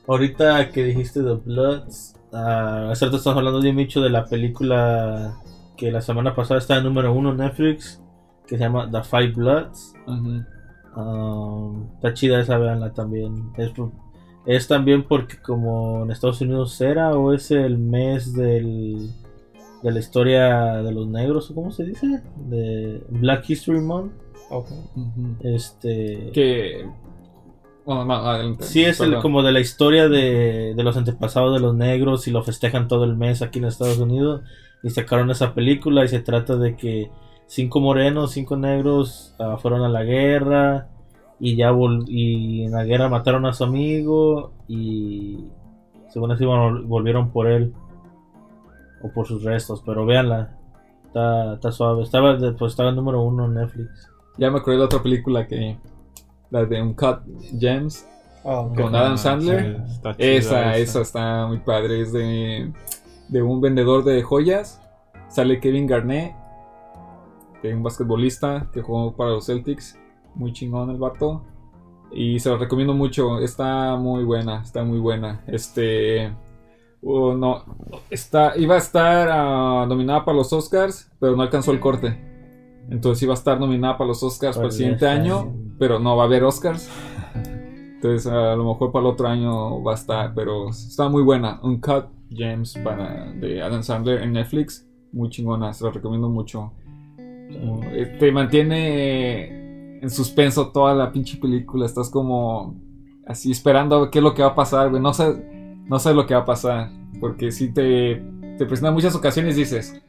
[0.07, 5.39] Ahorita que dijiste The Bloods, hace rato estamos hablando de mucho de la película
[5.77, 8.03] que la semana pasada está en número uno en Netflix,
[8.47, 9.95] que se llama The Five Bloods.
[10.07, 10.45] Um,
[11.95, 13.53] está chida esa, veanla también.
[14.47, 19.11] Es también porque como en Estados Unidos era o es el mes del,
[19.83, 24.13] de la historia de los negros, o cómo se dice, de Black History Month.
[24.51, 24.69] Ok.
[24.97, 25.37] Ujú.
[25.43, 26.87] Este, Que.
[27.85, 28.65] Bueno, no, adelante.
[28.65, 32.31] Sí, es el- como de la historia de, de los antepasados de los negros y
[32.31, 34.43] lo festejan todo el mes aquí en Estados Unidos.
[34.83, 37.11] Y sacaron esa película y se trata de que
[37.47, 40.89] cinco morenos, cinco negros ah, fueron a la guerra
[41.41, 45.45] y ya vol- y en la guerra mataron a su amigo y
[46.11, 47.73] según así vol- volvieron por él
[49.03, 49.83] o por sus restos.
[49.85, 50.57] Pero véanla,
[51.07, 52.03] está, está suave.
[52.03, 54.11] Estaba, pues, estaba en número uno en Netflix.
[54.37, 55.77] Ya me acordé de otra película que.
[56.51, 57.21] La de Uncut
[57.59, 58.07] Gems.
[58.43, 59.83] Oh, Con Adam Sandler.
[59.87, 62.01] Sí, está chida Esa, esa está muy padre.
[62.01, 62.73] Es de,
[63.29, 64.81] de un vendedor de joyas.
[65.29, 66.35] Sale Kevin Garnett,
[67.61, 69.99] que es un basquetbolista que jugó para los Celtics.
[70.35, 71.43] Muy chingón el vato.
[72.11, 73.41] Y se lo recomiendo mucho.
[73.41, 75.43] Está muy buena, está muy buena.
[75.47, 76.33] Este.
[77.03, 77.65] Uh, no,
[78.11, 82.19] está, iba a estar ah, nominada para los Oscars, pero no alcanzó el corte.
[82.91, 86.17] Entonces iba a estar nominada para los Oscars para el Para siguiente año, pero no
[86.17, 86.91] va a haber Oscars.
[87.35, 91.61] Entonces a lo mejor para el otro año va a estar, pero está muy buena.
[91.63, 94.87] Uncut Gems para, de Adam Sandler en Netflix.
[95.13, 96.73] Muy chingona, se lo recomiendo mucho.
[97.19, 101.87] Eh, Te mantiene en suspenso toda la pinche película.
[101.87, 102.77] Estás como
[103.27, 105.03] así esperando a ver qué es lo que va a pasar, güey.
[105.03, 105.58] No sé,
[105.89, 106.91] no sé lo que va a pasar.
[107.21, 108.23] Porque si te,
[108.59, 110.01] te presentan muchas ocasiones dices,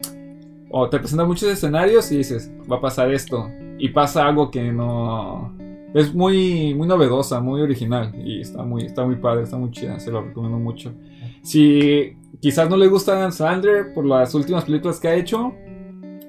[0.69, 3.49] o te presentan muchos escenarios y dices, va a pasar esto.
[3.77, 5.55] Y pasa algo que no.
[5.93, 8.13] Es muy, muy novedosa, muy original.
[8.23, 9.99] Y está muy, está muy padre, está muy chida.
[9.99, 10.93] Se lo recomiendo mucho.
[11.41, 15.53] Si quizás no le gusta Adam Sandler por las últimas películas que ha hecho.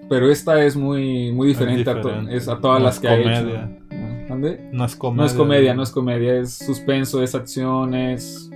[0.08, 3.16] Pero esta es muy, muy diferente, A, es a todas No las es que ha
[3.22, 3.70] comedia.
[3.86, 4.28] hecho.
[4.28, 4.68] ¿Mande?
[4.72, 5.20] No es comedia.
[5.22, 8.49] No es comedia, no es comedia, es suspenso, es acción, es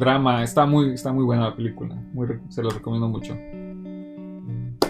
[0.00, 0.42] drama.
[0.42, 1.94] Está muy, está muy buena la película.
[2.12, 3.36] Muy re- se lo recomiendo mucho.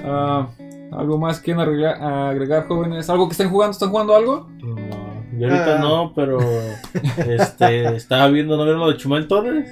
[0.04, 0.48] Ah,
[0.92, 3.08] ¿Algo más quieren agregar, agregar, jóvenes?
[3.10, 3.72] ¿Algo que estén jugando?
[3.72, 4.48] ¿Están jugando algo?
[4.62, 4.76] No,
[5.38, 5.80] yo ahorita Ah.
[5.80, 6.38] no, pero
[7.28, 9.70] este estaba viendo, ¿no vieron lo de Chumel Torres?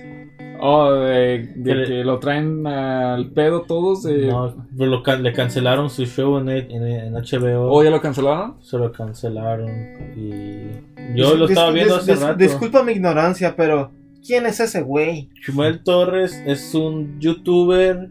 [0.61, 4.03] Oh, de, de Que le- que lo traen al pedo todos.
[4.03, 4.27] De...
[4.27, 7.71] No, pero lo can- le cancelaron su show en, en, en HBO.
[7.73, 8.57] ¿Oh, ya lo cancelaron?
[8.61, 9.71] Se lo cancelaron.
[10.17, 12.37] Y yo lo Dis- estaba viendo dis- hace dis- rato.
[12.37, 13.91] Disculpa mi ignorancia, pero
[14.29, 15.31] ¿quién es ese güey?
[15.41, 18.11] Chumel Torres es un youtuber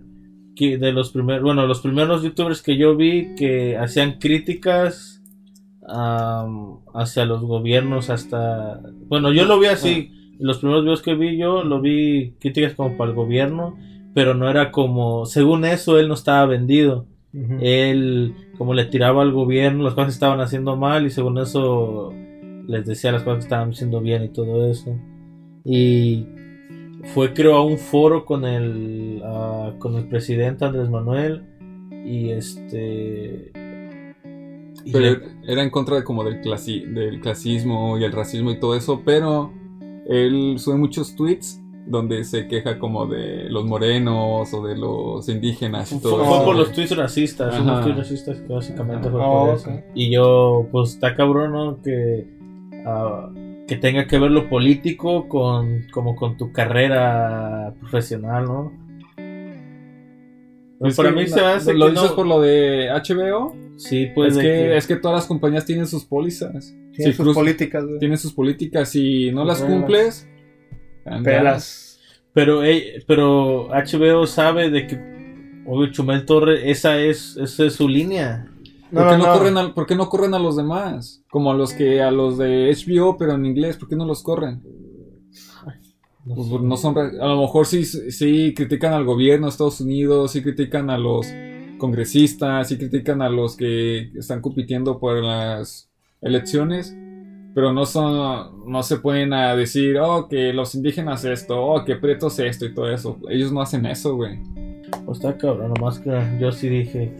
[0.55, 5.21] que de los primeros, bueno, los primeros youtubers que yo vi que hacían críticas
[5.87, 11.37] am, hacia los gobiernos hasta, bueno, yo lo vi así, los primeros videos que vi
[11.37, 13.77] yo, lo vi críticas como para el gobierno,
[14.15, 17.05] pero no era como, según eso, él no estaba vendido.
[17.61, 22.11] Él, como le tiraba al gobierno, las cosas estaban haciendo mal y según eso
[22.67, 24.97] les decía las cosas que estaban haciendo bien y todo eso.
[25.69, 26.25] Y
[27.13, 31.43] fue, creo, a un foro con el, ah, con el presidente Andrés Manuel
[32.05, 33.51] y este.
[34.85, 38.59] y Pero era en contra de como del, clasi- del clasismo y el racismo y
[38.59, 39.51] todo eso, pero
[40.07, 45.91] él sube muchos tweets donde se queja como de los morenos o de los indígenas
[45.91, 46.45] y Fue, todo fue eso.
[46.45, 47.61] por los tweets racistas, Ajá.
[47.63, 49.55] unos tweets racistas que básicamente fue Oh, por ok.
[49.55, 49.71] eso.
[49.95, 51.81] Y yo, pues está cabrón, ¿no?
[51.81, 52.27] Que,
[52.85, 53.29] ah,
[53.67, 58.87] que tenga que ver lo político con, como con tu carrera profesional, ¿no?
[60.79, 63.55] Es para mí no- se hace ¿Lo que dices no- por lo de HBO?
[63.77, 66.73] Sí, pues es, que, que- es que todas las compañías tienen sus pólizas.
[66.93, 69.73] Tiene Si sus cruz- políticas, tienen sus políticas y no las Pelas.
[69.73, 70.29] cumples.
[71.23, 71.99] Pelas.
[72.33, 74.95] Pero, ey, pero HBO sabe de que,
[75.65, 78.47] obvio, Chumel Torre, esa es, esa es su línea.
[78.91, 79.33] ¿Por, No, qué no.
[79.33, 81.23] Corren a, por qué no corren a los demás?
[81.29, 84.23] Como a los que a los de HBO, pero en inglés, ¿por qué no los
[84.23, 84.63] corren?
[86.27, 90.31] No Pues, no son a lo mejor sí, sí critican al gobierno de Estados Unidos,
[90.31, 91.27] sí critican a los
[91.77, 95.89] congresistas, sí critican a los que están compitiendo por las
[96.21, 96.95] elecciones,
[97.53, 101.95] pero no son, no se pueden a decir, oh, que los indígenas esto, oh, que
[101.95, 103.17] pretos esto y todo eso.
[103.29, 104.39] Ellos no hacen eso, güey.
[105.05, 107.13] Pues está cabrón, nomás que yo sí dije.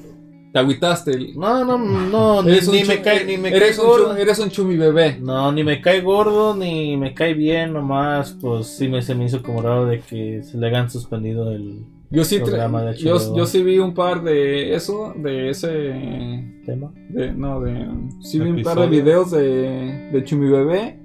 [0.51, 1.33] Te agüitaste.
[1.35, 4.15] No, no, no, ni, Eres un ni me cae, ni me eres cae un gordo.
[4.15, 5.17] eres un chumi bebé.
[5.19, 9.25] No, ni me cae gordo, ni me cae bien, nomás, pues sí me, se me
[9.25, 13.35] hizo como raro de que se le hayan suspendido el Yo sí, Programa de yo,
[13.35, 16.91] yo sí vi un par de eso, de ese tema.
[17.09, 17.87] De, no, de.
[18.21, 20.99] Sí, vi un par de videos de, de Chumi Bebé.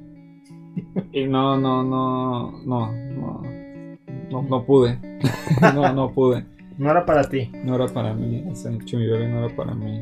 [1.12, 3.42] Y no, no, no, no, no.
[4.30, 4.98] No, no pude.
[5.74, 6.44] No, no pude.
[6.78, 7.50] No era para ti.
[7.64, 8.44] No era para mí.
[8.50, 10.00] Ese Chumi Bebé no era para mí.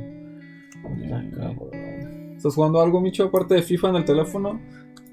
[0.83, 2.35] Cabrón.
[2.37, 4.61] ¿Estás jugando algo, Micho, aparte de FIFA en el teléfono?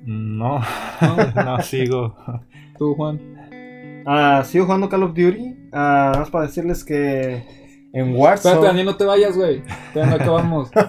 [0.05, 0.61] No,
[1.35, 2.15] no sigo.
[2.77, 3.19] ¿Tú, Juan?
[4.05, 5.57] Ah, sigo jugando Call of Duty.
[5.73, 7.43] Ah, nada más para decirles que
[7.91, 8.53] en Warzone.
[8.53, 9.63] Espérate, Daniel, no te vayas, güey.
[9.93, 10.71] Todavía no acabamos.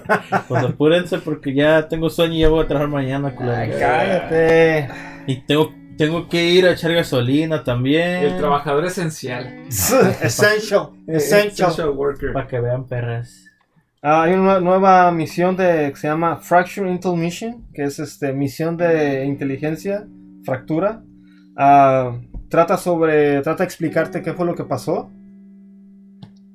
[0.48, 4.88] Pues apúrense porque ya tengo sueño y ya voy a trabajar mañana, Ay, cállate.
[5.26, 8.38] Y tengo, tengo que ir a echar gasolina también.
[8.38, 9.64] trabajador esencial.
[9.68, 10.90] Essential.
[11.07, 11.90] Essential.
[11.90, 12.32] worker.
[12.32, 13.44] Para que vean perras.
[14.01, 18.32] Ah, hay una nueva misión de, que se llama Fracture Intel Mission, que es este
[18.32, 20.07] misión de inteligencia,
[20.44, 21.03] fractura.
[21.57, 22.16] Ah,
[22.49, 25.11] trata sobre, trata de explicarte qué fue lo que pasó.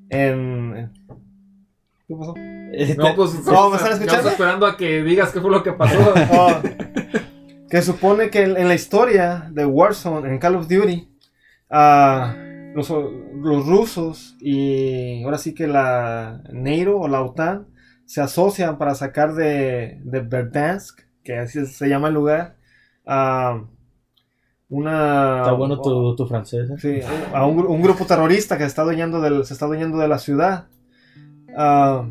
[0.10, 0.90] En,
[2.08, 2.34] ¿qué pasó?
[2.98, 4.02] No, pues No, ¿me están escuchando?
[4.06, 6.14] estamos esperando a que digas qué fue lo que pasó.
[6.32, 6.62] Oh,
[7.74, 11.10] que supone que en en la historia de Warzone, en Call of Duty,
[11.72, 12.36] ah,
[12.76, 17.66] los, los rusos y ahora sí que la NATO o la OTAN
[18.06, 22.58] se asocian para sacar de, de Verdansk, que así se llama el lugar,
[23.08, 23.64] a
[24.70, 25.38] una...
[25.40, 26.70] Está bueno tu, tu francés.
[26.70, 26.76] ¿eh?
[26.78, 27.00] Sí,
[27.34, 30.08] a un, gru- un grupo terrorista que se está adueñando del, se está adueñando de
[30.08, 30.68] la ciudad.
[31.58, 32.06] Ah,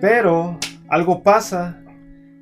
[0.00, 0.58] pero
[0.88, 1.80] algo pasa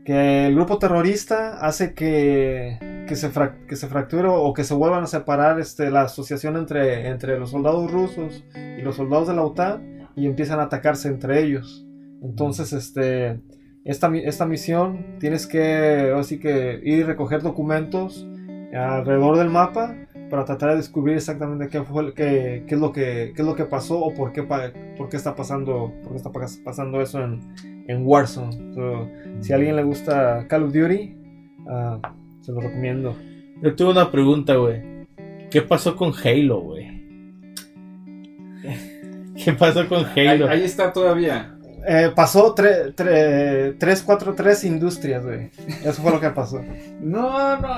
[0.05, 3.31] que el grupo terrorista hace que, que, se,
[3.69, 7.51] que se fracture o que se vuelvan a separar este, la asociación entre, entre los
[7.51, 11.87] soldados rusos y los soldados de la OTAN y empiezan a atacarse entre ellos.
[12.23, 13.41] Entonces, este,
[13.85, 18.27] esta, esta misión tienes que, así que ir y recoger documentos
[18.75, 19.97] alrededor del mapa
[20.31, 23.55] para tratar de descubrir exactamente qué fue qué, qué es lo que qué es lo
[23.55, 27.23] que pasó o por qué por qué está pasando por qué está pas- pasando eso
[27.23, 27.41] en,
[27.89, 28.75] en Warzone.
[28.75, 29.09] So,
[29.41, 31.17] si a alguien le gusta Call of Duty,
[31.69, 31.99] ah,
[32.41, 33.15] se lo recomiendo.
[33.63, 34.83] Yo tuve una pregunta, güey.
[35.51, 36.91] ¿Qué pasó con Halo, güey?
[39.45, 40.49] ¿Qué pasó con Halo?
[40.49, 41.57] ahí está todavía.
[41.87, 45.51] Eh, pasó 343 industrias, güey.
[45.85, 46.61] Eso fue lo que pasó.
[47.01, 47.69] No, no,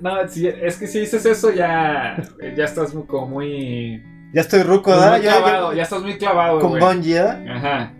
[0.00, 2.22] no, si- es que si dices eso ya,
[2.56, 4.00] ya estás muy- como muy,
[4.32, 5.16] Ya estoy ruco, ¿verdad?
[5.20, 6.80] Ya- ya- clavado, ya estás muy clavado, con güey.
[6.82, 7.44] Bungie, ¿verdad?
[7.48, 7.92] Ajá.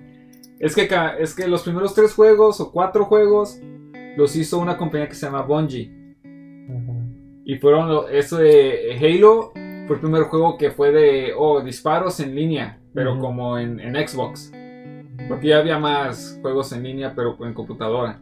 [0.60, 0.88] Es que,
[1.20, 3.60] es que los primeros tres juegos o cuatro juegos
[4.16, 5.92] los hizo una compañía que se llama Bungie.
[7.44, 9.52] Y fueron, lo- eso de Halo
[9.86, 13.94] fue el primer juego que fue de, oh, disparos en línea, pero como en, en
[14.06, 14.52] Xbox.
[15.28, 18.20] Porque ya había más juegos en línea, pero en computadora.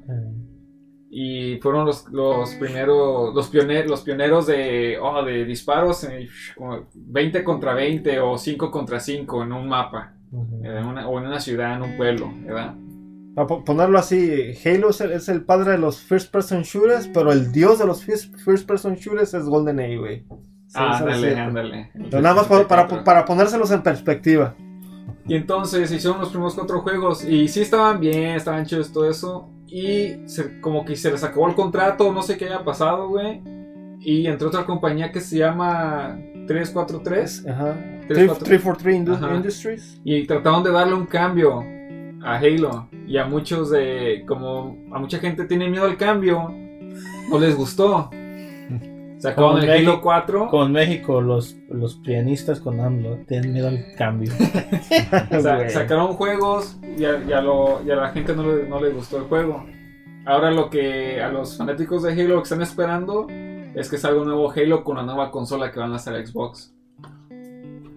[1.10, 6.86] Y fueron los, los primeros, los, pioneros, los pioneros de, oh, de disparos, en, como
[6.94, 10.15] 20 contra 20 o 5 contra 5 en un mapa.
[10.62, 12.74] En una- o en una ciudad, en un pueblo, ¿verdad?
[13.34, 17.08] Para po- ponerlo así, Halo es el, es el padre de los first person shooters,
[17.12, 20.20] pero el dios de los first, first person shooters es GoldenEye, güey.
[20.68, 21.90] Sí, Ah, ándale, ándale.
[22.10, 24.54] Pero nada más para, para, para ponérselos en perspectiva.
[25.28, 29.50] Y entonces hicieron los primeros cuatro juegos y sí estaban bien, estaban chidos todo eso.
[29.66, 33.42] Y se- como que se les acabó el contrato, no sé qué haya pasado, güey.
[34.00, 37.76] Y entró otra compañía que se llama 343 Ajá.
[38.08, 38.44] Tres, cuatro.
[38.46, 39.34] 343 Indu- Ajá.
[39.34, 40.00] Industries.
[40.04, 41.64] y trataron de darle un cambio
[42.22, 42.88] a Halo.
[43.06, 46.52] Y a muchos de, como a mucha gente tiene miedo al cambio,
[47.30, 48.10] no les gustó.
[49.18, 50.48] Sacaron el México- Halo 4.
[50.48, 54.30] Con México, los, los pianistas con AMLO tienen miedo al cambio.
[55.40, 58.80] Sa- sacaron juegos y a, y a lo- y a la gente no le, no
[58.80, 59.64] le gustó el juego.
[60.26, 63.26] Ahora lo que a los fanáticos de Halo lo que están esperando
[63.76, 66.74] es que salga un nuevo Halo con la nueva consola que van a hacer Xbox.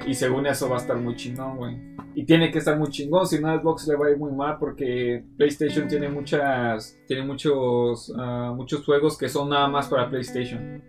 [0.05, 1.77] Y según eso va a estar muy chingón, güey.
[2.15, 4.31] Y tiene que estar muy chingón, si no a Xbox le va a ir muy
[4.33, 10.09] mal porque PlayStation tiene muchas tiene muchos ah, muchos juegos que son nada más para
[10.09, 10.83] PlayStation.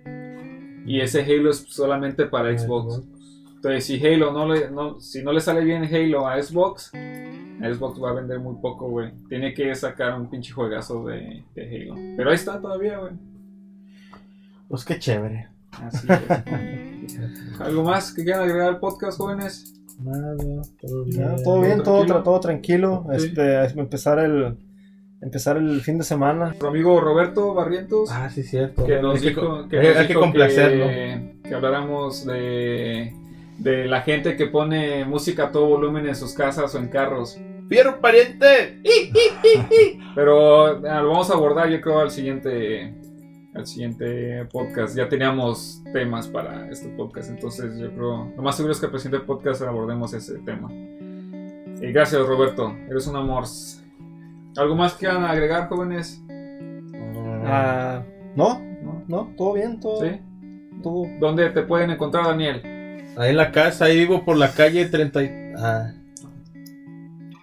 [0.84, 3.00] Y ese Halo es solamente para Xbox.
[3.54, 8.02] Entonces, si Halo no le, no, si no le sale bien Halo a Xbox, Xbox
[8.02, 9.12] va a vender muy poco, güey.
[9.28, 11.94] Tiene que sacar un pinche juegazo de, de Halo.
[12.16, 13.29] Pero ahí está todavía, güey.
[14.70, 15.48] Pues qué chévere.
[15.72, 17.60] Así es.
[17.60, 19.74] ¿Algo más que quieran agregar al podcast, jóvenes?
[20.02, 20.34] Nada,
[20.80, 21.42] todo bien.
[21.44, 22.18] todo bien, todo, tranquilo.
[22.18, 23.06] tra- todo tranquilo.
[23.18, 23.26] Sí.
[23.26, 24.56] Este, empezar el
[25.20, 26.46] empezar el fin de semana.
[26.46, 28.86] Nuestro amigo Roberto Barrientos, Ah, sí, cierto.
[28.86, 30.86] que nos Hay dijo que, hay, nos hay que dijo complacerlo.
[30.86, 33.12] que, que habláramos de,
[33.58, 37.38] de la gente que pone música a todo volumen en sus casas o en carros.
[37.68, 38.80] ¡Fierro pariente!
[40.14, 42.94] Pero ah, lo vamos a abordar yo creo al siguiente
[43.54, 44.96] al siguiente podcast.
[44.96, 48.98] Ya teníamos temas para este podcast, entonces yo creo lo más seguro es que al
[48.98, 50.70] siguiente podcast abordemos ese tema.
[50.72, 53.44] Y gracias Roberto, eres un amor.
[54.56, 56.22] ¿Algo más que quieran agregar, jóvenes?
[57.44, 58.02] Ah,
[58.36, 59.02] no, ¿No?
[59.08, 60.20] no, todo bien, todo, ¿Sí?
[60.82, 61.04] todo.
[61.18, 62.60] ¿Dónde te pueden encontrar, Daniel?
[63.16, 65.22] Ahí en la casa, ahí vivo por la calle 30.
[65.22, 65.92] y- Ah.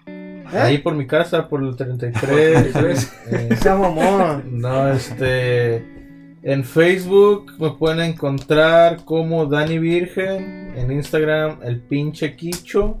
[0.06, 0.58] ¿Eh?
[0.58, 3.12] Ahí por mi casa, por el 33.
[3.30, 4.60] eh, Sea mamón.
[4.60, 5.84] no, este.
[6.48, 10.72] En Facebook me pueden encontrar como Dani Virgen.
[10.78, 12.98] En Instagram, el pinche Quicho.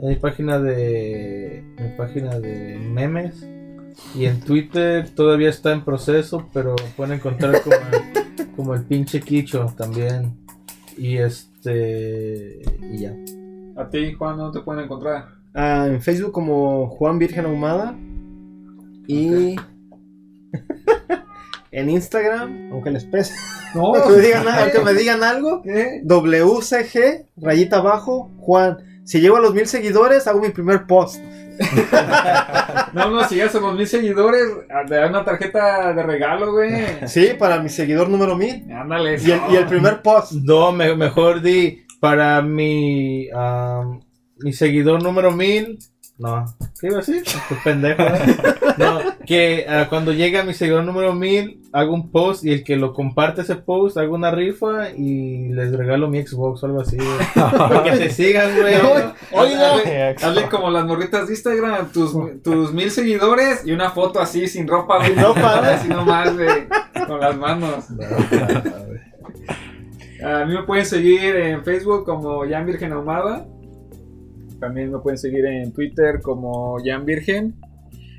[0.00, 1.62] En mi página de.
[1.78, 3.46] Mi página de memes.
[4.12, 8.82] Y en Twitter todavía está en proceso, pero me pueden encontrar como el, como el
[8.82, 10.36] pinche Quicho también.
[10.98, 12.60] Y este.
[12.92, 13.14] Y ya.
[13.76, 15.28] A ti, Juan, ¿dónde te pueden encontrar?
[15.54, 17.96] Ah, en Facebook como Juan Virgen Ahumada.
[19.06, 19.54] Y
[21.72, 23.34] en Instagram, aunque les pese,
[23.74, 26.00] No, aunque me digan, aunque me digan algo, ¿qué?
[26.04, 28.78] WCG, rayita abajo, Juan.
[29.04, 31.20] Si llego a los mil seguidores, hago mi primer post.
[32.92, 34.42] No, no, si ya somos mil seguidores,
[34.88, 36.72] te dan una tarjeta de regalo, güey.
[37.06, 38.66] Sí, para mi seguidor número mil.
[38.72, 39.16] Ándale.
[39.22, 40.32] Y el, y el primer post.
[40.32, 44.00] No, me- mejor di para mi, am,
[44.38, 45.78] mi seguidor número 1000.
[46.20, 46.44] No,
[46.78, 47.22] ¿qué iba a decir?
[47.24, 48.02] Qué pendejo.
[48.02, 48.36] ¿eh?
[48.76, 52.62] No, que ah, cuando llegue a mi seguidor número 1000, hago un post y el
[52.62, 56.82] que lo comparte ese post, hago una rifa y les regalo mi Xbox o algo
[56.82, 56.98] así.
[56.98, 57.08] güey.
[57.58, 58.74] Para que te sigan, güey.
[59.32, 64.46] Oye, hazle, como las morritas de Instagram, tus, tus mil seguidores y una foto así
[64.46, 65.14] sin ropa, güey.
[65.14, 65.74] Sin ropa, ¿eh?
[65.74, 66.68] así nomás, güey,
[67.06, 67.86] con las manos.
[70.22, 73.46] A mí me pueden seguir en Facebook como Jan Virgen Ahumada.
[74.60, 77.54] También me pueden seguir en Twitter como Jan Virgen.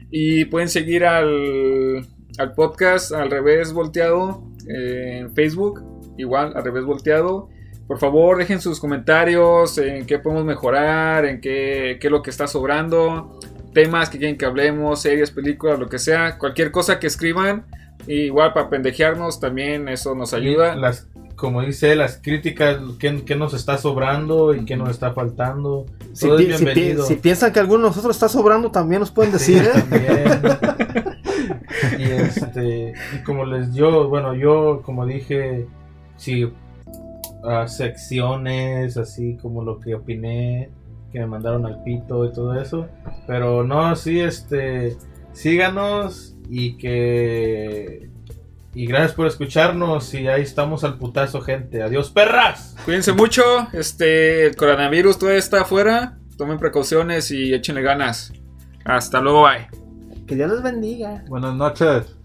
[0.10, 2.06] Y pueden seguir al,
[2.38, 5.84] al podcast Al Revés Volteado eh, en Facebook.
[6.18, 7.50] Igual, Al Revés Volteado.
[7.88, 12.30] Por favor, dejen sus comentarios en qué podemos mejorar, en qué, qué es lo que
[12.30, 13.38] está sobrando,
[13.74, 16.38] temas que quieren que hablemos, series, películas, lo que sea.
[16.38, 17.66] Cualquier cosa que escriban.
[18.08, 20.76] Igual para pendejearnos también eso nos ayuda.
[20.76, 21.11] Las,
[21.42, 25.88] como dice, las críticas, qué, qué nos está sobrando y qué nos está faltando.
[26.14, 29.00] Si, Todo es pi- si pi- si piensan que alguno de nosotros está sobrando, también
[29.00, 29.72] nos pueden decir, ¿eh?
[29.74, 30.42] También.
[31.98, 35.66] y este y como les yo bueno yo como dije
[36.16, 36.48] sí
[37.44, 40.70] ah, secciones así como lo que opiné
[41.12, 42.88] que me mandaron al pito y todo eso
[43.26, 44.96] pero no sí este
[45.34, 48.10] síganos y que
[48.74, 53.44] y gracias por escucharnos y ahí estamos al putazo gente adiós perras Cuídense mucho,
[53.74, 58.34] este, el coronavirus todavía está afuera, tomen precauciones y échenle ganas.
[58.84, 59.68] Hasta luego, bye.
[60.26, 61.24] Que Dios les bendiga.
[61.28, 62.16] Buenas noches.